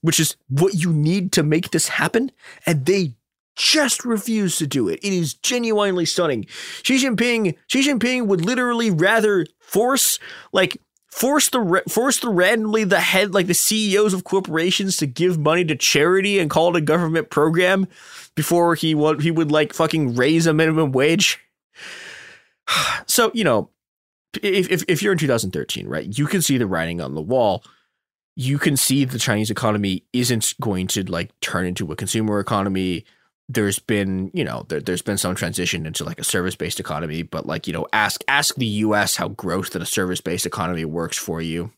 which 0.00 0.20
is 0.20 0.36
what 0.48 0.74
you 0.74 0.92
need 0.92 1.32
to 1.32 1.42
make 1.42 1.70
this 1.70 1.88
happen. 1.88 2.30
And 2.66 2.86
they 2.86 3.14
just 3.54 4.04
refuse 4.04 4.56
to 4.56 4.66
do 4.66 4.88
it. 4.88 5.00
It 5.02 5.12
is 5.12 5.34
genuinely 5.34 6.06
stunning. 6.06 6.46
Xi 6.82 7.04
Jinping, 7.04 7.56
Xi 7.66 7.86
Jinping 7.86 8.26
would 8.26 8.44
literally 8.44 8.90
rather 8.90 9.46
force 9.60 10.18
like 10.52 10.78
force 11.12 11.50
the 11.50 11.82
force 11.88 12.20
the 12.20 12.28
randomly 12.30 12.84
the 12.84 12.98
head 12.98 13.34
like 13.34 13.46
the 13.46 13.52
CEOs 13.52 14.14
of 14.14 14.24
corporations 14.24 14.96
to 14.96 15.06
give 15.06 15.38
money 15.38 15.62
to 15.62 15.76
charity 15.76 16.38
and 16.38 16.48
call 16.48 16.74
it 16.74 16.78
a 16.78 16.80
government 16.80 17.28
program 17.28 17.86
before 18.34 18.74
he 18.74 18.94
would 18.94 19.20
he 19.20 19.30
would 19.30 19.52
like 19.52 19.74
fucking 19.74 20.14
raise 20.16 20.46
a 20.46 20.52
minimum 20.52 20.90
wage. 20.92 21.38
So, 23.06 23.30
you 23.34 23.44
know, 23.44 23.68
if, 24.42 24.70
if 24.70 24.84
if 24.88 25.02
you're 25.02 25.12
in 25.12 25.18
2013, 25.18 25.86
right, 25.86 26.16
you 26.16 26.26
can 26.26 26.40
see 26.40 26.56
the 26.56 26.66
writing 26.66 27.02
on 27.02 27.14
the 27.14 27.20
wall. 27.20 27.62
You 28.34 28.58
can 28.58 28.78
see 28.78 29.04
the 29.04 29.18
Chinese 29.18 29.50
economy 29.50 30.04
isn't 30.14 30.54
going 30.60 30.86
to 30.88 31.02
like 31.02 31.38
turn 31.40 31.66
into 31.66 31.92
a 31.92 31.96
consumer 31.96 32.40
economy 32.40 33.04
there's 33.54 33.78
been 33.78 34.30
you 34.32 34.44
know 34.44 34.64
there, 34.68 34.80
has 34.86 35.02
been 35.02 35.18
some 35.18 35.34
transition 35.34 35.86
into 35.86 36.04
like 36.04 36.18
a 36.18 36.24
service 36.24 36.54
based 36.56 36.80
economy 36.80 37.22
but 37.22 37.46
like 37.46 37.66
you 37.66 37.72
know 37.72 37.86
ask 37.92 38.22
ask 38.28 38.54
the 38.56 38.66
us 38.66 39.16
how 39.16 39.28
growth 39.28 39.70
that 39.70 39.82
a 39.82 39.86
service 39.86 40.20
based 40.20 40.46
economy 40.46 40.84
works 40.84 41.16
for 41.16 41.40
you. 41.40 41.72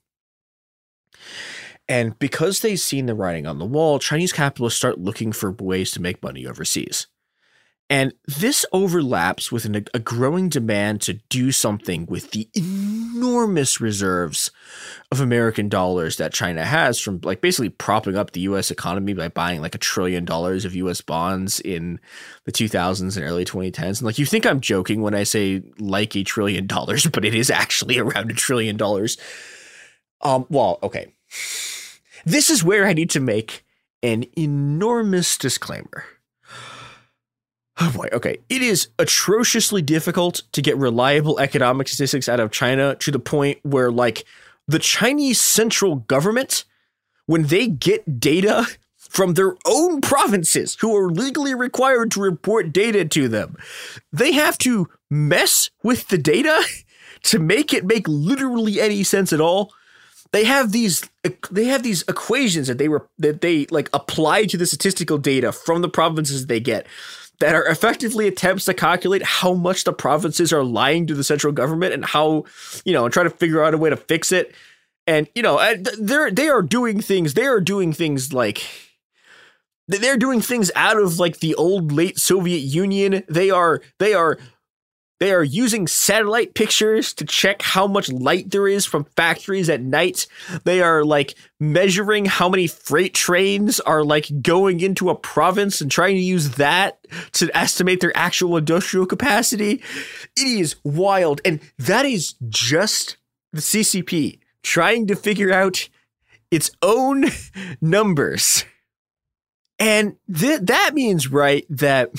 And 1.86 2.18
because 2.18 2.60
they've 2.60 2.80
seen 2.80 3.06
the 3.06 3.14
writing 3.14 3.46
on 3.46 3.58
the 3.58 3.64
wall 3.66 3.98
chinese 3.98 4.32
capitalists 4.32 4.78
start 4.78 4.98
looking 4.98 5.32
for 5.32 5.52
ways 5.52 5.90
to 5.92 6.00
make 6.00 6.22
money 6.22 6.46
overseas 6.46 7.06
and 7.94 8.12
this 8.26 8.66
overlaps 8.72 9.52
with 9.52 9.66
an, 9.66 9.86
a 9.94 10.00
growing 10.00 10.48
demand 10.48 11.00
to 11.02 11.12
do 11.28 11.52
something 11.52 12.06
with 12.06 12.32
the 12.32 12.48
enormous 12.52 13.80
reserves 13.80 14.50
of 15.12 15.20
American 15.20 15.68
dollars 15.68 16.16
that 16.16 16.32
China 16.32 16.64
has 16.64 16.98
from 16.98 17.20
like 17.22 17.40
basically 17.40 17.68
propping 17.68 18.16
up 18.16 18.32
the 18.32 18.40
US 18.40 18.72
economy 18.72 19.12
by 19.14 19.28
buying 19.28 19.60
like 19.60 19.76
a 19.76 19.78
trillion 19.78 20.24
dollars 20.24 20.64
of 20.64 20.74
US 20.74 21.02
bonds 21.02 21.60
in 21.60 22.00
the 22.46 22.50
2000s 22.50 23.16
and 23.16 23.24
early 23.24 23.44
2010s. 23.44 24.00
And 24.00 24.02
like 24.02 24.18
you 24.18 24.26
think 24.26 24.44
I'm 24.44 24.60
joking 24.60 25.00
when 25.00 25.14
I 25.14 25.22
say 25.22 25.62
like 25.78 26.16
a 26.16 26.24
trillion 26.24 26.66
dollars, 26.66 27.06
but 27.12 27.24
it 27.24 27.32
is 27.32 27.48
actually 27.48 28.00
around 28.00 28.28
a 28.28 28.34
trillion 28.34 28.76
dollars. 28.76 29.16
Um 30.20 30.46
well, 30.48 30.80
okay. 30.82 31.14
This 32.24 32.50
is 32.50 32.64
where 32.64 32.86
I 32.86 32.92
need 32.92 33.10
to 33.10 33.20
make 33.20 33.64
an 34.02 34.24
enormous 34.36 35.38
disclaimer 35.38 36.06
Oh 37.80 37.92
boy, 37.94 38.08
okay. 38.12 38.38
It 38.48 38.62
is 38.62 38.88
atrociously 38.98 39.82
difficult 39.82 40.42
to 40.52 40.62
get 40.62 40.76
reliable 40.76 41.40
economic 41.40 41.88
statistics 41.88 42.28
out 42.28 42.38
of 42.38 42.52
China 42.52 42.94
to 42.96 43.10
the 43.10 43.18
point 43.18 43.58
where, 43.62 43.90
like, 43.90 44.24
the 44.68 44.78
Chinese 44.78 45.40
central 45.40 45.96
government, 45.96 46.64
when 47.26 47.48
they 47.48 47.66
get 47.66 48.20
data 48.20 48.66
from 48.96 49.34
their 49.34 49.56
own 49.66 50.00
provinces 50.00 50.76
who 50.80 50.96
are 50.96 51.10
legally 51.10 51.54
required 51.54 52.12
to 52.12 52.20
report 52.20 52.72
data 52.72 53.04
to 53.04 53.28
them, 53.28 53.56
they 54.12 54.32
have 54.32 54.56
to 54.58 54.88
mess 55.10 55.70
with 55.82 56.08
the 56.08 56.18
data 56.18 56.64
to 57.24 57.38
make 57.40 57.72
it 57.72 57.84
make 57.84 58.06
literally 58.06 58.80
any 58.80 59.02
sense 59.02 59.32
at 59.32 59.40
all. 59.40 59.72
They 60.32 60.44
have 60.44 60.72
these 60.72 61.08
they 61.50 61.64
have 61.64 61.82
these 61.82 62.02
equations 62.08 62.66
that 62.68 62.78
they 62.78 62.88
were 62.88 63.08
that 63.18 63.40
they 63.40 63.66
like 63.70 63.88
apply 63.92 64.44
to 64.46 64.56
the 64.56 64.66
statistical 64.66 65.18
data 65.18 65.52
from 65.52 65.80
the 65.80 65.88
provinces 65.88 66.46
they 66.46 66.60
get 66.60 66.86
that 67.40 67.54
are 67.54 67.66
effectively 67.66 68.28
attempts 68.28 68.64
to 68.66 68.74
calculate 68.74 69.22
how 69.22 69.54
much 69.54 69.84
the 69.84 69.92
provinces 69.92 70.52
are 70.52 70.64
lying 70.64 71.06
to 71.06 71.14
the 71.14 71.24
central 71.24 71.52
government 71.52 71.92
and 71.92 72.04
how, 72.04 72.44
you 72.84 72.92
know, 72.92 73.04
and 73.04 73.12
try 73.12 73.22
to 73.22 73.30
figure 73.30 73.62
out 73.62 73.74
a 73.74 73.78
way 73.78 73.90
to 73.90 73.96
fix 73.96 74.32
it. 74.32 74.54
And, 75.06 75.28
you 75.34 75.42
know, 75.42 75.60
they're, 75.98 76.30
they 76.30 76.48
are 76.48 76.62
doing 76.62 77.00
things, 77.00 77.34
they 77.34 77.46
are 77.46 77.60
doing 77.60 77.92
things 77.92 78.32
like, 78.32 78.62
they're 79.86 80.16
doing 80.16 80.40
things 80.40 80.70
out 80.74 80.96
of 80.96 81.18
like 81.18 81.40
the 81.40 81.54
old 81.56 81.92
late 81.92 82.18
Soviet 82.18 82.60
Union. 82.60 83.22
They 83.28 83.50
are, 83.50 83.82
they 83.98 84.14
are 84.14 84.38
they 85.20 85.32
are 85.32 85.44
using 85.44 85.86
satellite 85.86 86.54
pictures 86.54 87.14
to 87.14 87.24
check 87.24 87.62
how 87.62 87.86
much 87.86 88.10
light 88.10 88.50
there 88.50 88.66
is 88.66 88.84
from 88.84 89.04
factories 89.16 89.68
at 89.68 89.80
night. 89.80 90.26
They 90.64 90.82
are 90.82 91.04
like 91.04 91.34
measuring 91.60 92.24
how 92.24 92.48
many 92.48 92.66
freight 92.66 93.14
trains 93.14 93.78
are 93.80 94.04
like 94.04 94.42
going 94.42 94.80
into 94.80 95.10
a 95.10 95.14
province 95.14 95.80
and 95.80 95.90
trying 95.90 96.16
to 96.16 96.20
use 96.20 96.50
that 96.50 97.06
to 97.32 97.56
estimate 97.56 98.00
their 98.00 98.16
actual 98.16 98.56
industrial 98.56 99.06
capacity. 99.06 99.82
It 100.36 100.46
is 100.46 100.76
wild. 100.82 101.40
And 101.44 101.60
that 101.78 102.04
is 102.04 102.34
just 102.48 103.16
the 103.52 103.60
CCP 103.60 104.40
trying 104.62 105.06
to 105.06 105.14
figure 105.14 105.52
out 105.52 105.88
its 106.50 106.70
own 106.82 107.26
numbers. 107.80 108.64
And 109.78 110.16
th- 110.32 110.60
that 110.62 110.94
means, 110.94 111.28
right, 111.28 111.66
that 111.68 112.10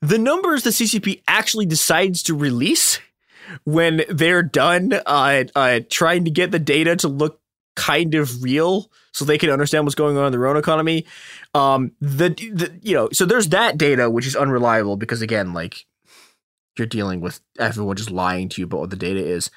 the 0.00 0.18
numbers 0.18 0.62
the 0.62 0.70
CCP 0.70 1.22
actually 1.26 1.66
decides 1.66 2.22
to 2.24 2.34
release 2.34 3.00
when 3.64 4.02
they're 4.08 4.42
done 4.42 4.92
uh, 5.06 5.44
uh, 5.54 5.80
trying 5.90 6.24
to 6.24 6.30
get 6.30 6.50
the 6.50 6.58
data 6.58 6.96
to 6.96 7.08
look 7.08 7.40
kind 7.76 8.14
of 8.14 8.42
real 8.42 8.90
so 9.12 9.24
they 9.24 9.38
can 9.38 9.50
understand 9.50 9.84
what's 9.84 9.94
going 9.94 10.16
on 10.16 10.26
in 10.26 10.32
their 10.32 10.46
own 10.46 10.56
economy. 10.56 11.06
Um, 11.54 11.92
the, 12.00 12.30
the 12.30 12.78
you 12.82 12.94
know, 12.94 13.08
so 13.12 13.24
there's 13.24 13.48
that 13.48 13.78
data 13.78 14.10
which 14.10 14.26
is 14.26 14.36
unreliable 14.36 14.96
because 14.96 15.22
again, 15.22 15.52
like 15.52 15.86
you're 16.76 16.86
dealing 16.86 17.20
with 17.20 17.40
everyone 17.58 17.96
just 17.96 18.10
lying 18.10 18.48
to 18.50 18.60
you 18.60 18.66
about 18.66 18.80
what 18.80 18.90
the 18.90 18.96
data 18.96 19.24
is. 19.24 19.50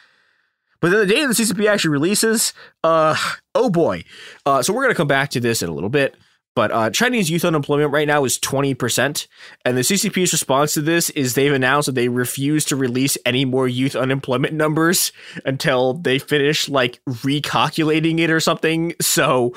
But 0.80 0.90
then 0.90 1.00
the 1.02 1.14
data 1.14 1.28
the 1.28 1.34
CCP 1.34 1.68
actually 1.68 1.92
releases, 1.92 2.54
uh, 2.84 3.16
oh 3.54 3.70
boy. 3.70 4.04
Uh, 4.46 4.64
so 4.64 4.74
we're 4.74 4.84
gonna 4.84 4.96
come 4.96 5.08
back 5.08 5.30
to 5.32 5.40
this 5.40 5.62
in 5.62 5.70
a 5.70 5.74
little 5.74 5.90
bit. 5.90 6.16
But 6.54 6.72
uh, 6.72 6.90
Chinese 6.90 7.30
youth 7.30 7.46
unemployment 7.46 7.94
right 7.94 8.08
now 8.08 8.26
is 8.26 8.38
20%. 8.38 9.28
And 9.64 9.78
the 9.78 9.82
CCP's 9.82 10.34
response 10.34 10.74
to 10.74 10.82
this 10.82 11.10
is 11.12 11.34
they've 11.34 11.54
announced 11.54 11.86
that 11.86 11.96
they 11.96 12.10
refuse 12.10 12.66
to 12.66 12.76
release 12.76 13.18
any 13.26 13.46
more 13.46 13.68
youth 13.68 13.96
unemployment 13.96 14.54
numbers 14.54 15.14
until 15.46 15.94
they 15.94 16.20
finish 16.20 16.68
like 16.68 17.00
recalculating 17.08 18.20
it 18.20 18.30
or 18.30 18.42
something. 18.42 18.94
So 19.00 19.54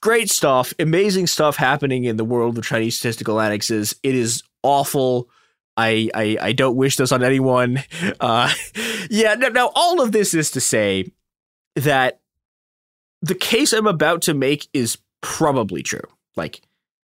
great 0.00 0.30
stuff, 0.30 0.72
amazing 0.78 1.26
stuff 1.26 1.56
happening 1.56 2.04
in 2.04 2.16
the 2.16 2.24
world 2.24 2.56
of 2.56 2.64
Chinese 2.64 2.96
statistical 2.96 3.38
annexes. 3.38 3.94
It 4.02 4.14
is 4.14 4.42
awful. 4.62 5.28
I, 5.76 6.08
I, 6.14 6.38
I 6.40 6.52
don't 6.52 6.76
wish 6.76 6.96
this 6.96 7.12
on 7.12 7.22
anyone. 7.22 7.82
Uh, 8.20 8.52
yeah, 9.10 9.34
now, 9.34 9.48
now 9.48 9.70
all 9.74 10.00
of 10.00 10.12
this 10.12 10.32
is 10.32 10.52
to 10.52 10.60
say 10.60 11.10
that 11.74 12.20
the 13.20 13.34
case 13.34 13.72
I'm 13.72 13.86
about 13.86 14.22
to 14.22 14.34
make 14.34 14.68
is 14.72 14.98
probably 15.22 15.82
true 15.82 16.02
like 16.36 16.62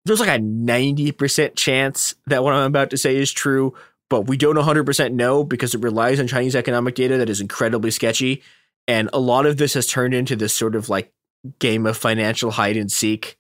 there's 0.04 0.20
like 0.20 0.28
a 0.28 0.42
90% 0.42 1.54
chance 1.54 2.14
that 2.26 2.42
what 2.42 2.54
I'm 2.54 2.66
about 2.66 2.90
to 2.90 2.96
say 2.96 3.16
is 3.16 3.31
true, 3.31 3.74
but 4.09 4.22
we 4.22 4.37
don't 4.37 4.57
100% 4.57 5.12
know 5.12 5.44
because 5.44 5.74
it 5.74 5.83
relies 5.83 6.18
on 6.18 6.26
Chinese 6.26 6.57
economic 6.57 6.94
data 6.94 7.18
that 7.18 7.28
is 7.28 7.40
incredibly 7.40 7.90
sketchy. 7.90 8.42
And 8.87 9.11
a 9.12 9.20
lot 9.20 9.44
of 9.44 9.59
this 9.59 9.74
has 9.74 9.87
turned 9.87 10.14
into 10.14 10.35
this 10.35 10.54
sort 10.54 10.74
of 10.74 10.88
like 10.88 11.12
game 11.59 11.87
of 11.87 11.96
financial 11.96 12.52
hide 12.52 12.76
and 12.76 12.90
seek 12.90 13.38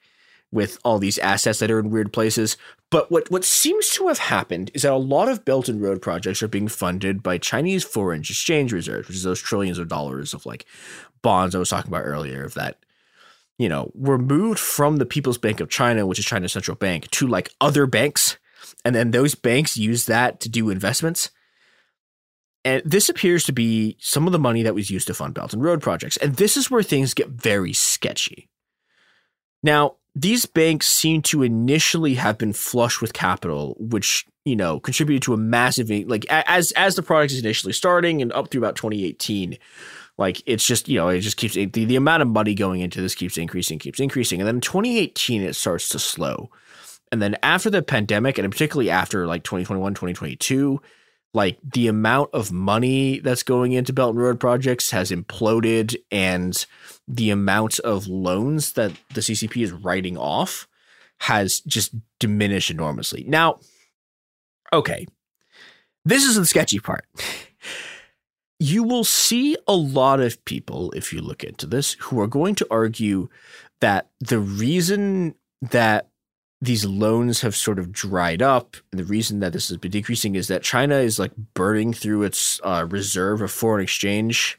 with 0.50 0.78
all 0.84 0.98
these 0.98 1.18
assets 1.18 1.58
that 1.58 1.70
are 1.70 1.78
in 1.78 1.90
weird 1.90 2.12
places. 2.12 2.56
But 2.90 3.10
what, 3.10 3.30
what 3.30 3.44
seems 3.44 3.90
to 3.90 4.08
have 4.08 4.18
happened 4.18 4.70
is 4.72 4.82
that 4.82 4.92
a 4.92 4.96
lot 4.96 5.28
of 5.28 5.44
Belt 5.44 5.68
and 5.68 5.80
Road 5.80 6.00
projects 6.00 6.42
are 6.42 6.48
being 6.48 6.68
funded 6.68 7.22
by 7.22 7.38
Chinese 7.38 7.84
foreign 7.84 8.20
exchange 8.20 8.72
reserves, 8.72 9.08
which 9.08 9.16
is 9.16 9.22
those 9.22 9.42
trillions 9.42 9.78
of 9.78 9.88
dollars 9.88 10.32
of 10.32 10.46
like 10.46 10.64
bonds 11.22 11.54
I 11.54 11.58
was 11.58 11.68
talking 11.68 11.90
about 11.90 12.04
earlier 12.04 12.44
of 12.44 12.54
that 12.54 12.78
you 13.58 13.68
know, 13.68 13.90
were 13.94 14.18
moved 14.18 14.58
from 14.58 14.96
the 14.96 15.06
People's 15.06 15.38
Bank 15.38 15.60
of 15.60 15.68
China, 15.68 16.06
which 16.06 16.18
is 16.18 16.24
China's 16.24 16.52
central 16.52 16.76
bank, 16.76 17.10
to 17.10 17.26
like 17.26 17.50
other 17.60 17.86
banks. 17.86 18.38
And 18.84 18.94
then 18.94 19.10
those 19.10 19.34
banks 19.34 19.76
use 19.76 20.06
that 20.06 20.40
to 20.40 20.48
do 20.48 20.70
investments. 20.70 21.30
And 22.64 22.82
this 22.84 23.08
appears 23.08 23.44
to 23.44 23.52
be 23.52 23.96
some 24.00 24.26
of 24.26 24.32
the 24.32 24.38
money 24.38 24.62
that 24.62 24.74
was 24.74 24.90
used 24.90 25.06
to 25.08 25.14
fund 25.14 25.34
Belt 25.34 25.52
and 25.52 25.62
Road 25.62 25.80
projects. 25.80 26.16
And 26.18 26.36
this 26.36 26.56
is 26.56 26.70
where 26.70 26.82
things 26.82 27.14
get 27.14 27.28
very 27.28 27.72
sketchy. 27.72 28.48
Now, 29.62 29.96
these 30.14 30.46
banks 30.46 30.88
seem 30.88 31.22
to 31.22 31.42
initially 31.42 32.14
have 32.14 32.38
been 32.38 32.52
flush 32.52 33.00
with 33.00 33.12
capital, 33.12 33.76
which, 33.78 34.26
you 34.44 34.56
know, 34.56 34.80
contributed 34.80 35.22
to 35.22 35.34
a 35.34 35.36
massive 35.36 35.90
like 36.08 36.26
as 36.28 36.72
as 36.72 36.96
the 36.96 37.02
product 37.02 37.32
is 37.32 37.38
initially 37.40 37.72
starting 37.72 38.20
and 38.22 38.32
up 38.32 38.50
through 38.50 38.60
about 38.60 38.76
2018, 38.76 39.56
like 40.18 40.42
it's 40.46 40.66
just, 40.66 40.88
you 40.88 40.98
know, 40.98 41.08
it 41.08 41.20
just 41.20 41.36
keeps 41.36 41.54
the, 41.54 41.66
the 41.66 41.96
amount 41.96 42.22
of 42.22 42.28
money 42.28 42.54
going 42.54 42.80
into 42.80 43.00
this 43.00 43.14
keeps 43.14 43.38
increasing, 43.38 43.78
keeps 43.78 44.00
increasing. 44.00 44.40
And 44.40 44.48
then 44.48 44.56
in 44.56 44.60
2018 44.60 45.42
it 45.42 45.54
starts 45.54 45.88
to 45.90 45.98
slow. 45.98 46.50
And 47.10 47.22
then 47.22 47.36
after 47.42 47.70
the 47.70 47.82
pandemic, 47.82 48.36
and 48.36 48.50
particularly 48.50 48.90
after 48.90 49.26
like 49.26 49.44
2021, 49.44 49.94
2022, 49.94 50.80
like 51.34 51.58
the 51.62 51.88
amount 51.88 52.30
of 52.32 52.52
money 52.52 53.20
that's 53.20 53.42
going 53.42 53.72
into 53.72 53.92
Belt 53.92 54.10
and 54.10 54.22
Road 54.22 54.40
projects 54.40 54.90
has 54.90 55.10
imploded, 55.10 55.96
and 56.10 56.66
the 57.06 57.30
amount 57.30 57.78
of 57.80 58.08
loans 58.08 58.72
that 58.72 58.92
the 59.14 59.20
CCP 59.20 59.62
is 59.62 59.72
writing 59.72 60.16
off 60.16 60.66
has 61.20 61.60
just 61.60 61.94
diminished 62.18 62.70
enormously. 62.70 63.24
Now, 63.28 63.60
okay, 64.72 65.06
this 66.04 66.24
is 66.24 66.36
the 66.36 66.46
sketchy 66.46 66.80
part. 66.80 67.04
You 68.60 68.82
will 68.82 69.04
see 69.04 69.56
a 69.66 69.74
lot 69.74 70.20
of 70.20 70.44
people, 70.44 70.90
if 70.92 71.12
you 71.12 71.20
look 71.20 71.44
into 71.44 71.66
this, 71.66 71.94
who 72.00 72.20
are 72.20 72.26
going 72.26 72.54
to 72.56 72.66
argue 72.70 73.28
that 73.80 74.08
the 74.20 74.40
reason 74.40 75.34
that 75.62 76.08
these 76.60 76.84
loans 76.84 77.42
have 77.42 77.54
sort 77.54 77.78
of 77.78 77.92
dried 77.92 78.42
up. 78.42 78.76
And 78.90 78.98
the 78.98 79.04
reason 79.04 79.40
that 79.40 79.52
this 79.52 79.68
has 79.68 79.76
been 79.76 79.90
decreasing 79.90 80.34
is 80.34 80.48
that 80.48 80.62
China 80.62 80.96
is 80.96 81.18
like 81.18 81.32
burning 81.54 81.92
through 81.92 82.24
its 82.24 82.60
uh, 82.64 82.86
reserve 82.88 83.40
of 83.42 83.50
foreign 83.50 83.82
exchange. 83.82 84.58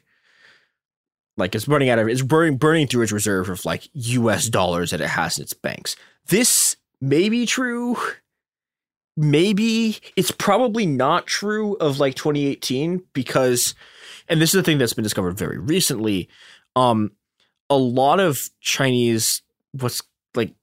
Like 1.36 1.54
it's 1.54 1.66
burning 1.66 1.90
out 1.90 1.98
of 1.98 2.08
it's 2.08 2.22
burning 2.22 2.56
burning 2.56 2.86
through 2.86 3.02
its 3.02 3.12
reserve 3.12 3.48
of 3.48 3.64
like 3.64 3.88
US 3.92 4.48
dollars 4.48 4.90
that 4.90 5.00
it 5.00 5.08
has 5.08 5.38
in 5.38 5.42
its 5.42 5.54
banks. 5.54 5.96
This 6.26 6.76
may 7.00 7.28
be 7.28 7.46
true. 7.46 7.96
Maybe 9.20 9.98
it's 10.16 10.30
probably 10.30 10.86
not 10.86 11.26
true 11.26 11.74
of 11.74 11.98
like 12.00 12.14
2018 12.14 13.02
because 13.12 13.74
and 14.28 14.40
this 14.40 14.54
is 14.54 14.58
the 14.58 14.62
thing 14.62 14.78
that's 14.78 14.94
been 14.94 15.02
discovered 15.02 15.36
very 15.36 15.58
recently. 15.58 16.30
Um 16.74 17.12
a 17.68 17.76
lot 17.76 18.18
of 18.18 18.48
Chinese 18.60 19.42
what's 19.72 20.02
like 20.34 20.54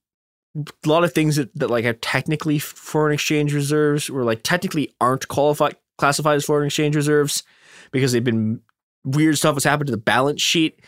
a 0.55 0.89
lot 0.89 1.03
of 1.03 1.13
things 1.13 1.35
that, 1.35 1.53
that 1.53 1.69
like 1.69 1.85
have 1.85 2.01
technically 2.01 2.57
foreign 2.57 3.13
exchange 3.13 3.53
reserves 3.53 4.09
or 4.09 4.23
like 4.23 4.41
technically 4.41 4.91
aren't 4.99 5.27
qualified 5.27 5.75
classified 5.99 6.37
as 6.37 6.45
foreign 6.45 6.65
exchange 6.65 6.95
reserves 6.95 7.43
because 7.91 8.11
they've 8.11 8.23
been 8.23 8.59
weird 9.03 9.37
stuff 9.37 9.55
has 9.55 9.65
happened 9.65 9.87
to 9.87 9.91
the 9.91 9.97
balance 9.97 10.41
sheet. 10.41 10.79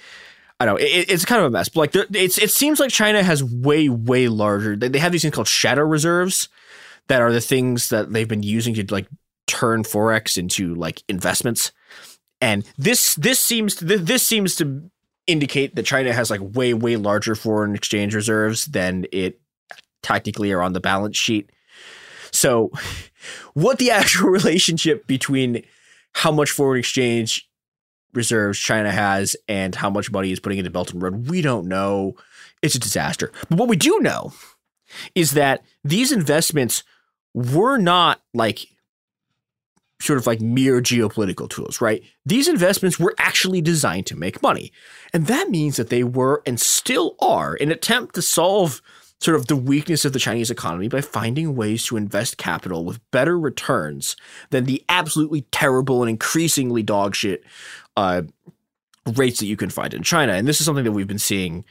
I 0.60 0.65
don't 0.65 0.75
know 0.75 0.84
it, 0.84 1.05
it's 1.08 1.23
kind 1.23 1.39
of 1.39 1.45
a 1.45 1.51
mess, 1.51 1.69
but 1.69 1.95
like 1.95 2.08
it's 2.15 2.39
it 2.39 2.49
seems 2.49 2.79
like 2.79 2.89
China 2.89 3.21
has 3.21 3.43
way 3.43 3.89
way 3.89 4.27
larger. 4.27 4.75
They, 4.75 4.88
they 4.88 4.99
have 4.99 5.12
these 5.12 5.21
things 5.21 5.36
called 5.36 5.47
shadow 5.47 5.84
reserves 5.84 6.49
that 7.10 7.22
are 7.22 7.34
the 7.34 7.41
things 7.41 7.89
that 7.89 8.13
they've 8.13 8.28
been 8.28 8.43
using 8.43 8.74
to 8.76 8.86
like 8.89 9.08
turn 9.48 9.84
forex 9.84 10.38
into 10.38 10.76
like 10.76 11.04
investments. 11.10 11.74
And 12.39 12.63
this 12.78 13.15
this 13.15 13.39
seems 13.39 13.76
to, 13.76 13.86
this 13.86 14.26
seems 14.26 14.56
to 14.56 14.89
indicate 15.28 15.76
that 15.76 15.86
China 15.86 16.13
has 16.13 16.32
like 16.32 16.39
way 16.41 16.74
way 16.74 16.95
larger 16.95 17.36
foreign 17.36 17.76
exchange 17.76 18.15
reserves 18.15 18.65
than 18.65 19.06
it 19.12 19.41
technically 20.02 20.52
are 20.52 20.62
on 20.62 20.74
the 20.74 20.80
balance 20.80 21.17
sheet. 21.17 21.52
So, 22.32 22.72
what 23.54 23.80
the 23.80 23.91
actual 23.91 24.30
relationship 24.30 25.06
between 25.08 25.63
how 26.13 26.32
much 26.32 26.52
foreign 26.52 26.80
exchange 26.80 27.50
reserves 28.13 28.58
China 28.58 28.91
has 28.91 29.36
and 29.48 29.76
how 29.76 29.89
much 29.89 30.12
money 30.12 30.32
is 30.32 30.39
putting 30.39 30.58
into 30.58 30.72
Belt 30.72 30.93
and 30.93 31.02
Road, 31.02 31.30
we 31.30 31.41
don't 31.41 31.67
know. 31.67 32.15
It's 32.62 32.76
a 32.76 32.80
disaster. 32.80 33.32
But 33.50 33.60
what 33.60 33.69
we 33.69 33.78
do 33.78 34.00
know 34.00 34.34
is 35.15 35.32
that 35.32 35.63
these 35.84 36.12
investments 36.12 36.84
were 37.34 37.78
not 37.78 38.22
like 38.34 38.68
sort 40.02 40.18
of 40.18 40.26
like 40.26 40.39
mere 40.39 40.82
geopolitical 40.82 41.50
tools, 41.50 41.82
right? 41.82 42.02
These 42.26 42.48
investments 42.48 43.00
were 43.00 43.13
actually 43.18 43.62
designed 43.62 44.06
to 44.08 44.15
make 44.15 44.42
money. 44.42 44.72
And 45.13 45.28
that 45.28 45.50
means 45.50 45.76
that 45.78 45.89
they 45.89 46.04
were 46.04 46.42
and 46.46 46.60
still 46.60 47.15
are 47.20 47.58
an 47.60 47.72
attempt 47.72 48.15
to 48.15 48.22
solve 48.22 48.82
sort 49.20 49.36
of 49.36 49.48
the 49.48 49.56
weakness 49.56 50.06
of 50.06 50.13
the 50.13 50.20
Chinese 50.20 50.50
economy 50.50 50.88
by 50.88 51.02
finding 51.02 51.56
ways 51.56 51.84
to 51.86 51.98
invest 51.98 52.38
capital 52.38 52.86
with 52.86 53.02
better 53.12 53.38
returns 53.38 54.15
than 54.50 54.63
the 54.63 54.84
absolutely 54.88 55.42
terrible 55.52 56.02
and 56.02 56.10
increasingly 56.10 56.84
dogshit 56.84 57.39
uh, 57.98 58.22
rates 59.15 59.39
that 59.39 59.48
you 59.48 59.58
can 59.58 59.70
find 59.70 59.94
in 59.94 60.04
China. 60.04 60.34
And 60.34 60.48
this 60.48 60.62
is 60.62 60.65
something 60.65 60.86
that 60.86 60.94
we've 60.94 61.08
been 61.08 61.20
seeing, 61.20 61.65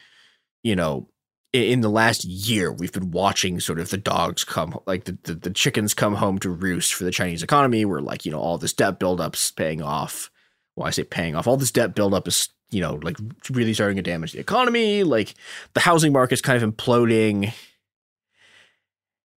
you 0.63 0.77
know, 0.77 1.09
in 1.53 1.81
the 1.81 1.89
last 1.89 2.25
year, 2.25 2.71
we've 2.71 2.93
been 2.93 3.11
watching 3.11 3.61
sort 3.61 3.81
of 3.81 3.91
the 3.91 3.97
dogs 3.97 4.45
come, 4.45 4.79
like 4.87 5.05
the, 5.05 5.19
the, 5.23 5.35
the 5.35 5.51
chickens 5.51 5.95
come 5.95 6.15
home 6.17 6.39
to 6.41 6.51
roost 6.51 6.95
for 6.95 7.05
the 7.05 7.11
Chinese 7.11 7.43
economy, 7.43 7.85
where 7.85 8.01
like, 8.01 8.27
you 8.27 8.33
know, 8.33 8.41
all 8.41 8.59
this 8.59 8.73
debt 8.73 8.99
buildup's 8.99 9.51
paying 9.51 9.83
off. 9.83 10.31
Well, 10.77 10.87
I 10.87 10.91
say 10.91 11.05
paying 11.05 11.35
off, 11.35 11.47
all 11.47 11.57
this 11.57 11.73
debt 11.73 11.95
buildup 11.95 12.29
is 12.29 12.51
you 12.71 12.81
know, 12.81 12.95
like 13.03 13.17
really 13.51 13.75
starting 13.75 13.97
to 13.97 14.03
damage 14.03 14.33
the 14.33 14.41
economy. 14.41 15.03
Like 15.03 15.35
the 15.75 15.81
housing 15.81 16.13
market's 16.13 16.43
kind 16.43 16.63
of 16.63 16.75
imploding. 16.75 17.53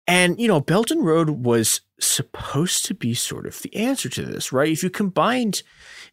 And, 0.07 0.40
you 0.40 0.49
know, 0.49 0.61
Belt 0.61 0.90
and 0.90 1.05
Road 1.05 1.31
was 1.31 1.83
supposed 2.01 2.85
to 2.87 2.94
be 2.94 3.14
sort 3.14 3.46
of 3.46 3.61
the 3.62 3.75
answer 3.77 4.09
to 4.09 4.25
this, 4.25 4.53
right? 4.53 4.73
If 4.73 4.83
you 4.83 4.90
combined, 4.90 5.62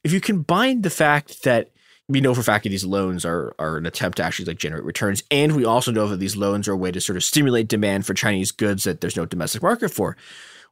if 0.04 0.14
you 0.14 0.22
combined 0.22 0.84
the 0.84 0.92
fact 0.92 1.44
that 1.44 1.72
we 2.10 2.22
know 2.22 2.34
for 2.34 2.42
a 2.42 2.44
fact 2.44 2.64
that 2.64 2.70
these 2.70 2.86
loans 2.86 3.26
are 3.26 3.54
are 3.60 3.78
an 3.78 3.86
attempt 3.86 4.18
to 4.18 4.24
actually 4.24 4.46
like 4.46 4.58
generate 4.58 4.84
returns, 4.84 5.24
and 5.30 5.56
we 5.56 5.66
also 5.66 5.92
know 5.92 6.08
that 6.08 6.18
these 6.18 6.38
loans 6.38 6.68
are 6.68 6.74
a 6.74 6.78
way 6.78 6.92
to 6.92 7.02
sort 7.02 7.18
of 7.18 7.24
stimulate 7.24 7.68
demand 7.68 8.06
for 8.06 8.14
Chinese 8.14 8.52
goods 8.52 8.84
that 8.84 9.02
there's 9.02 9.18
no 9.18 9.26
domestic 9.26 9.62
market 9.62 9.90
for. 9.90 10.18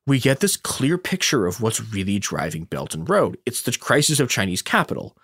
We 0.08 0.19
get 0.19 0.39
this 0.39 0.56
clear 0.56 1.00
picture 1.00 1.48
of 1.48 1.62
what's 1.62 1.82
really 1.91 2.19
driving 2.19 2.65
Belt 2.65 2.93
and 2.93 3.10
Road. 3.10 3.38
It's 3.45 3.63
the 3.63 3.71
crisis 3.71 4.19
of 4.19 4.30
Chinese 4.30 4.62
capital 4.62 5.17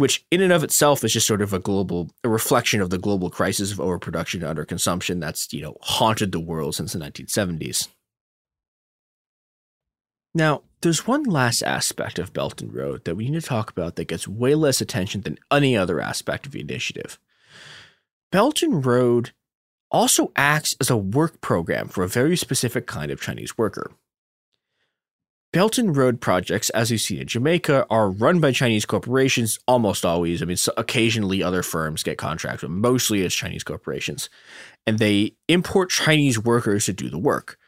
which 0.00 0.24
in 0.30 0.40
and 0.40 0.50
of 0.52 0.64
itself 0.64 1.04
is 1.04 1.12
just 1.12 1.26
sort 1.26 1.42
of 1.42 1.52
a 1.52 1.58
global 1.58 2.10
a 2.24 2.28
reflection 2.28 2.80
of 2.80 2.88
the 2.88 2.98
global 2.98 3.28
crisis 3.28 3.70
of 3.70 3.78
overproduction 3.78 4.42
and 4.42 4.58
underconsumption 4.58 5.20
that's 5.20 5.52
you 5.52 5.60
know 5.60 5.76
haunted 5.82 6.32
the 6.32 6.40
world 6.40 6.74
since 6.74 6.94
the 6.94 6.98
1970s 6.98 7.88
now 10.34 10.62
there's 10.82 11.06
one 11.06 11.24
last 11.24 11.62
aspect 11.62 12.18
of 12.18 12.32
belt 12.32 12.62
and 12.62 12.72
road 12.72 13.04
that 13.04 13.14
we 13.14 13.28
need 13.28 13.40
to 13.40 13.46
talk 13.46 13.70
about 13.70 13.96
that 13.96 14.08
gets 14.08 14.26
way 14.26 14.54
less 14.54 14.80
attention 14.80 15.20
than 15.22 15.38
any 15.50 15.76
other 15.76 16.00
aspect 16.00 16.46
of 16.46 16.52
the 16.52 16.60
initiative 16.60 17.18
belt 18.32 18.62
and 18.62 18.84
road 18.84 19.32
also 19.90 20.32
acts 20.36 20.76
as 20.80 20.90
a 20.90 20.96
work 20.96 21.40
program 21.40 21.88
for 21.88 22.04
a 22.04 22.08
very 22.08 22.36
specific 22.36 22.86
kind 22.86 23.10
of 23.10 23.20
chinese 23.20 23.58
worker 23.58 23.90
Belt 25.52 25.78
and 25.78 25.96
Road 25.96 26.20
projects, 26.20 26.70
as 26.70 26.92
you 26.92 26.98
see 26.98 27.20
in 27.20 27.26
Jamaica, 27.26 27.84
are 27.90 28.08
run 28.08 28.38
by 28.38 28.52
Chinese 28.52 28.86
corporations 28.86 29.58
almost 29.66 30.04
always. 30.04 30.42
I 30.42 30.44
mean, 30.44 30.56
so 30.56 30.72
occasionally 30.76 31.42
other 31.42 31.64
firms 31.64 32.04
get 32.04 32.18
contracts, 32.18 32.62
but 32.62 32.70
mostly 32.70 33.22
it's 33.22 33.34
Chinese 33.34 33.64
corporations. 33.64 34.30
And 34.86 35.00
they 35.00 35.34
import 35.48 35.90
Chinese 35.90 36.38
workers 36.38 36.84
to 36.84 36.92
do 36.92 37.10
the 37.10 37.18
work. 37.18 37.58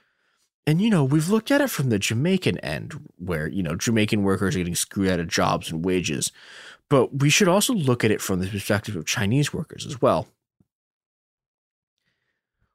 And, 0.66 0.80
you 0.80 0.90
know, 0.90 1.02
we've 1.02 1.28
looked 1.28 1.50
at 1.50 1.60
it 1.60 1.70
from 1.70 1.88
the 1.88 1.98
Jamaican 1.98 2.58
end, 2.58 2.94
where, 3.18 3.48
you 3.48 3.62
know, 3.62 3.74
Jamaican 3.74 4.22
workers 4.22 4.54
are 4.54 4.58
getting 4.58 4.76
screwed 4.76 5.10
out 5.10 5.18
of 5.18 5.26
jobs 5.26 5.70
and 5.70 5.84
wages. 5.84 6.30
But 6.88 7.20
we 7.20 7.30
should 7.30 7.48
also 7.48 7.72
look 7.72 8.04
at 8.04 8.10
it 8.10 8.20
from 8.20 8.40
the 8.40 8.46
perspective 8.46 8.94
of 8.94 9.06
Chinese 9.06 9.52
workers 9.52 9.86
as 9.86 10.00
well. 10.00 10.28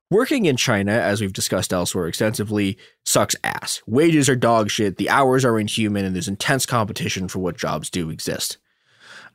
Working 0.10 0.45
in 0.45 0.56
China, 0.56 0.93
as 0.93 1.19
we've 1.19 1.34
discussed 1.34 1.73
elsewhere 1.73 2.08
extensively, 2.08 2.78
sucks 3.04 3.36
ass. 3.43 3.82
Wages 3.86 4.30
are 4.30 4.38
dog 4.38 4.69
shit, 4.69 4.97
the 4.97 5.10
hours 5.10 5.43
are 5.43 5.60
inhuman, 5.60 6.06
and 6.06 6.15
there's 6.15 6.30
intense 6.30 6.65
competition 6.65 7.28
for 7.28 7.39
what 7.39 7.58
jobs 7.58 7.89
do 7.89 8.10
exist. 8.10 8.58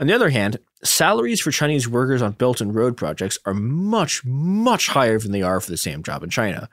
On 0.00 0.06
the 0.06 0.14
other 0.14 0.30
hand, 0.30 0.58
salaries 0.82 1.40
for 1.40 1.50
Chinese 1.50 1.86
workers 1.86 2.22
on 2.22 2.32
Belt 2.32 2.62
and 2.62 2.74
Road 2.74 2.96
projects 2.96 3.38
are 3.44 3.52
much, 3.52 4.24
much 4.24 4.88
higher 4.88 5.18
than 5.18 5.32
they 5.32 5.42
are 5.42 5.60
for 5.60 5.70
the 5.70 5.76
same 5.76 6.02
job 6.02 6.22
in 6.22 6.30
China. 6.30 6.70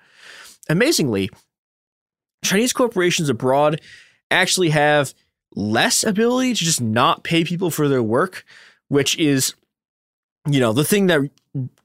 Amazingly, 0.70 1.30
Chinese 2.44 2.74
corporations 2.74 3.30
abroad 3.30 3.82
actually 4.32 4.70
have 4.70 5.14
less 5.56 6.04
ability 6.04 6.54
to 6.54 6.64
just 6.64 6.82
not 6.82 7.24
pay 7.24 7.44
people 7.44 7.72
for 7.72 7.88
their 7.88 8.04
work, 8.04 8.46
which 8.88 9.18
is, 9.18 9.56
you 10.48 10.60
know, 10.60 10.74
the 10.74 10.84
thing 10.84 11.08
that 11.08 11.30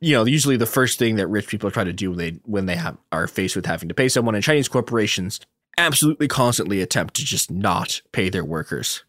you 0.01 0.15
know, 0.15 0.25
usually 0.25 0.57
the 0.57 0.67
first 0.67 0.99
thing 0.99 1.17
that 1.17 1.27
rich 1.29 1.49
people 1.49 1.71
try 1.71 1.85
to 1.85 1.93
do 1.93 2.11
when 2.11 2.19
they 2.19 2.31
when 2.45 2.67
they 2.67 2.77
have 2.77 2.99
are 3.11 3.27
faced 3.27 3.57
with 3.57 3.67
having 3.67 3.89
to 3.89 3.95
pay 3.95 4.09
someone, 4.09 4.35
and 4.35 4.45
Chinese 4.45 4.69
corporations 4.69 5.41
absolutely 5.79 6.29
constantly 6.29 6.81
attempt 6.81 7.15
to 7.15 7.25
just 7.25 7.51
not 7.51 8.03
pay 8.13 8.29
their 8.29 8.45
workers. 8.45 9.03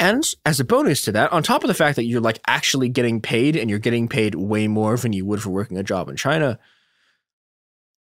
And 0.00 0.24
as 0.44 0.60
a 0.60 0.64
bonus 0.64 1.02
to 1.02 1.12
that, 1.12 1.32
on 1.32 1.42
top 1.42 1.62
of 1.62 1.68
the 1.68 1.74
fact 1.74 1.96
that 1.96 2.04
you're 2.04 2.20
like 2.20 2.40
actually 2.46 2.88
getting 2.88 3.20
paid 3.20 3.56
and 3.56 3.70
you're 3.70 3.78
getting 3.78 4.08
paid 4.08 4.34
way 4.34 4.66
more 4.66 4.96
than 4.96 5.12
you 5.12 5.24
would 5.24 5.42
for 5.42 5.50
working 5.50 5.78
a 5.78 5.82
job 5.82 6.08
in 6.08 6.16
China, 6.16 6.58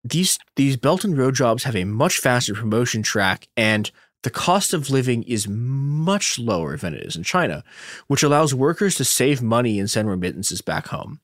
these 0.04 0.38
these 0.56 0.78
Belt 0.78 1.04
and 1.04 1.18
Road 1.18 1.36
jobs 1.36 1.64
have 1.64 1.76
a 1.76 1.84
much 1.84 2.18
faster 2.18 2.54
promotion 2.54 3.04
track 3.04 3.48
and 3.56 3.92
the 4.24 4.30
cost 4.30 4.74
of 4.74 4.90
living 4.90 5.24
is 5.24 5.48
much 5.48 6.38
lower 6.38 6.78
than 6.78 6.94
it 6.94 7.04
is 7.04 7.16
in 7.16 7.24
China, 7.24 7.64
which 8.08 8.22
allows 8.22 8.54
workers 8.54 8.96
to 8.96 9.06
save 9.06 9.42
money 9.42 9.80
and 9.80 9.90
send 9.90 10.08
remittances 10.08 10.62
back 10.62 10.88
home. 10.88 11.20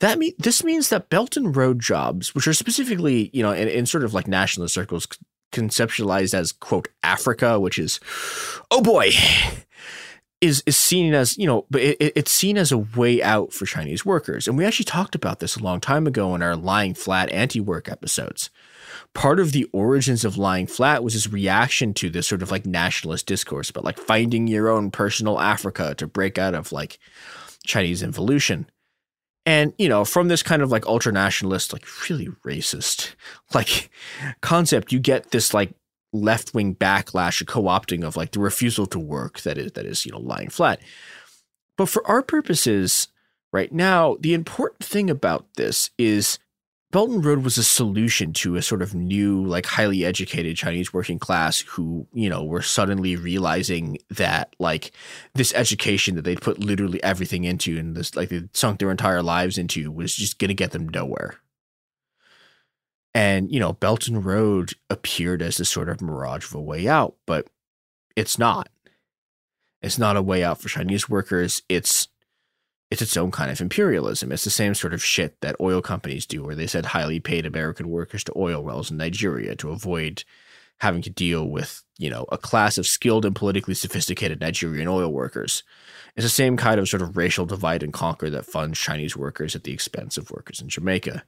That 0.00 0.18
mean 0.18 0.32
this 0.38 0.64
means 0.64 0.88
that 0.90 1.08
Belt 1.08 1.36
and 1.36 1.54
Road 1.54 1.80
jobs, 1.80 2.34
which 2.34 2.46
are 2.46 2.54
specifically, 2.54 3.30
you 3.32 3.42
know, 3.42 3.52
in, 3.52 3.68
in 3.68 3.86
sort 3.86 4.04
of 4.04 4.14
like 4.14 4.28
nationalist 4.28 4.74
circles 4.74 5.06
conceptualized 5.52 6.34
as 6.34 6.52
quote 6.52 6.88
Africa, 7.02 7.58
which 7.58 7.78
is, 7.78 8.00
oh 8.70 8.82
boy, 8.82 9.10
is 10.40 10.62
is 10.66 10.76
seen 10.76 11.12
as 11.14 11.36
you 11.36 11.46
know, 11.46 11.66
but 11.70 11.82
it, 11.82 12.12
it's 12.16 12.32
seen 12.32 12.56
as 12.56 12.72
a 12.72 12.78
way 12.78 13.22
out 13.22 13.52
for 13.52 13.66
Chinese 13.66 14.04
workers. 14.04 14.48
And 14.48 14.56
we 14.56 14.64
actually 14.64 14.84
talked 14.84 15.14
about 15.14 15.40
this 15.40 15.56
a 15.56 15.62
long 15.62 15.80
time 15.80 16.06
ago 16.06 16.34
in 16.34 16.42
our 16.42 16.56
lying 16.56 16.94
flat 16.94 17.30
anti-work 17.30 17.88
episodes. 17.88 18.50
Part 19.12 19.40
of 19.40 19.52
the 19.52 19.64
origins 19.72 20.24
of 20.24 20.38
lying 20.38 20.66
flat 20.66 21.02
was 21.02 21.14
his 21.14 21.32
reaction 21.32 21.92
to 21.94 22.08
this 22.08 22.28
sort 22.28 22.42
of 22.42 22.50
like 22.50 22.64
nationalist 22.64 23.26
discourse 23.26 23.68
about 23.68 23.84
like 23.84 23.98
finding 23.98 24.46
your 24.46 24.68
own 24.68 24.90
personal 24.90 25.40
Africa 25.40 25.94
to 25.96 26.06
break 26.06 26.38
out 26.38 26.54
of 26.54 26.72
like 26.72 26.98
Chinese 27.66 28.02
involution. 28.02 28.68
And, 29.46 29.72
you 29.78 29.88
know, 29.88 30.04
from 30.04 30.28
this 30.28 30.42
kind 30.42 30.62
of 30.62 30.70
like 30.70 30.86
ultra 30.86 31.12
nationalist, 31.12 31.72
like 31.72 31.84
really 32.08 32.28
racist, 32.44 33.14
like 33.54 33.90
concept, 34.40 34.92
you 34.92 34.98
get 34.98 35.30
this 35.30 35.52
like 35.52 35.72
left 36.12 36.54
wing 36.54 36.74
backlash, 36.74 37.40
a 37.40 37.44
co 37.44 37.62
opting 37.62 38.04
of 38.04 38.16
like 38.16 38.32
the 38.32 38.40
refusal 38.40 38.86
to 38.86 38.98
work 38.98 39.40
that 39.40 39.58
is, 39.58 39.72
that 39.72 39.86
is, 39.86 40.04
you 40.04 40.12
know, 40.12 40.18
lying 40.18 40.50
flat. 40.50 40.80
But 41.76 41.88
for 41.88 42.06
our 42.06 42.22
purposes 42.22 43.08
right 43.52 43.72
now, 43.72 44.16
the 44.20 44.34
important 44.34 44.84
thing 44.84 45.08
about 45.08 45.46
this 45.54 45.90
is 45.98 46.38
Belt 46.90 47.10
and 47.10 47.24
Road 47.24 47.44
was 47.44 47.56
a 47.56 47.62
solution 47.62 48.32
to 48.34 48.56
a 48.56 48.62
sort 48.62 48.82
of 48.82 48.94
new, 48.94 49.44
like 49.44 49.64
highly 49.64 50.04
educated 50.04 50.56
Chinese 50.56 50.92
working 50.92 51.20
class 51.20 51.60
who, 51.60 52.08
you 52.12 52.28
know, 52.28 52.44
were 52.44 52.62
suddenly 52.62 53.14
realizing 53.14 53.98
that 54.10 54.54
like 54.58 54.90
this 55.34 55.54
education 55.54 56.16
that 56.16 56.22
they'd 56.22 56.40
put 56.40 56.58
literally 56.58 57.00
everything 57.04 57.44
into 57.44 57.78
and 57.78 57.94
this 57.96 58.16
like 58.16 58.28
they 58.28 58.42
sunk 58.52 58.80
their 58.80 58.90
entire 58.90 59.22
lives 59.22 59.56
into 59.56 59.90
was 59.92 60.16
just 60.16 60.40
gonna 60.40 60.54
get 60.54 60.72
them 60.72 60.88
nowhere. 60.88 61.36
And, 63.12 63.52
you 63.52 63.58
know, 63.58 63.72
Belt 63.72 64.06
and 64.06 64.24
Road 64.24 64.74
appeared 64.88 65.42
as 65.42 65.56
this 65.56 65.68
sort 65.68 65.88
of 65.88 66.00
mirage 66.00 66.44
of 66.44 66.54
a 66.54 66.60
way 66.60 66.86
out, 66.86 67.16
but 67.26 67.48
it's 68.14 68.38
not. 68.38 68.68
It's 69.82 69.98
not 69.98 70.16
a 70.16 70.22
way 70.22 70.44
out 70.44 70.60
for 70.60 70.68
Chinese 70.68 71.08
workers. 71.08 71.62
It's 71.68 72.08
it's 72.90 73.02
its 73.02 73.16
own 73.16 73.30
kind 73.30 73.50
of 73.50 73.60
imperialism. 73.60 74.32
It's 74.32 74.44
the 74.44 74.50
same 74.50 74.74
sort 74.74 74.92
of 74.92 75.04
shit 75.04 75.40
that 75.40 75.56
oil 75.60 75.80
companies 75.80 76.26
do, 76.26 76.42
where 76.42 76.56
they 76.56 76.66
send 76.66 76.86
highly 76.86 77.20
paid 77.20 77.46
American 77.46 77.88
workers 77.88 78.24
to 78.24 78.32
oil 78.36 78.62
wells 78.62 78.90
in 78.90 78.96
Nigeria 78.96 79.54
to 79.56 79.70
avoid 79.70 80.24
having 80.80 81.02
to 81.02 81.10
deal 81.10 81.48
with, 81.48 81.84
you 81.98 82.10
know, 82.10 82.24
a 82.32 82.38
class 82.38 82.78
of 82.78 82.86
skilled 82.86 83.24
and 83.24 83.36
politically 83.36 83.74
sophisticated 83.74 84.40
Nigerian 84.40 84.88
oil 84.88 85.12
workers. 85.12 85.62
It's 86.16 86.24
the 86.24 86.30
same 86.30 86.56
kind 86.56 86.80
of 86.80 86.88
sort 86.88 87.02
of 87.02 87.16
racial 87.16 87.46
divide 87.46 87.82
and 87.82 87.92
conquer 87.92 88.28
that 88.30 88.46
funds 88.46 88.78
Chinese 88.78 89.16
workers 89.16 89.54
at 89.54 89.64
the 89.64 89.72
expense 89.72 90.18
of 90.18 90.30
workers 90.30 90.60
in 90.60 90.68
Jamaica. 90.68 91.22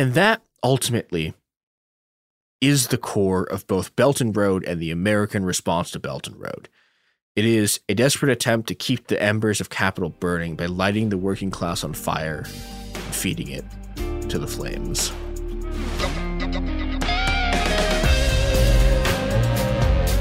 And 0.00 0.14
that 0.14 0.40
ultimately 0.62 1.34
is 2.62 2.86
the 2.86 2.96
core 2.96 3.44
of 3.44 3.66
both 3.66 3.94
Belt 3.96 4.22
and 4.22 4.34
Road 4.34 4.64
and 4.64 4.80
the 4.80 4.90
American 4.90 5.44
response 5.44 5.90
to 5.90 5.98
Belt 5.98 6.26
and 6.26 6.40
Road. 6.40 6.70
It 7.36 7.44
is 7.44 7.80
a 7.86 7.94
desperate 7.94 8.32
attempt 8.32 8.68
to 8.68 8.74
keep 8.74 9.08
the 9.08 9.22
embers 9.22 9.60
of 9.60 9.68
capital 9.68 10.08
burning 10.08 10.56
by 10.56 10.64
lighting 10.64 11.10
the 11.10 11.18
working 11.18 11.50
class 11.50 11.84
on 11.84 11.92
fire 11.92 12.46
and 12.46 13.14
feeding 13.14 13.48
it 13.48 13.66
to 14.30 14.38
the 14.38 14.46
flames. 14.46 15.12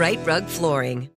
Rite 0.00 0.26
Rug 0.26 0.46
Flooring. 0.46 1.08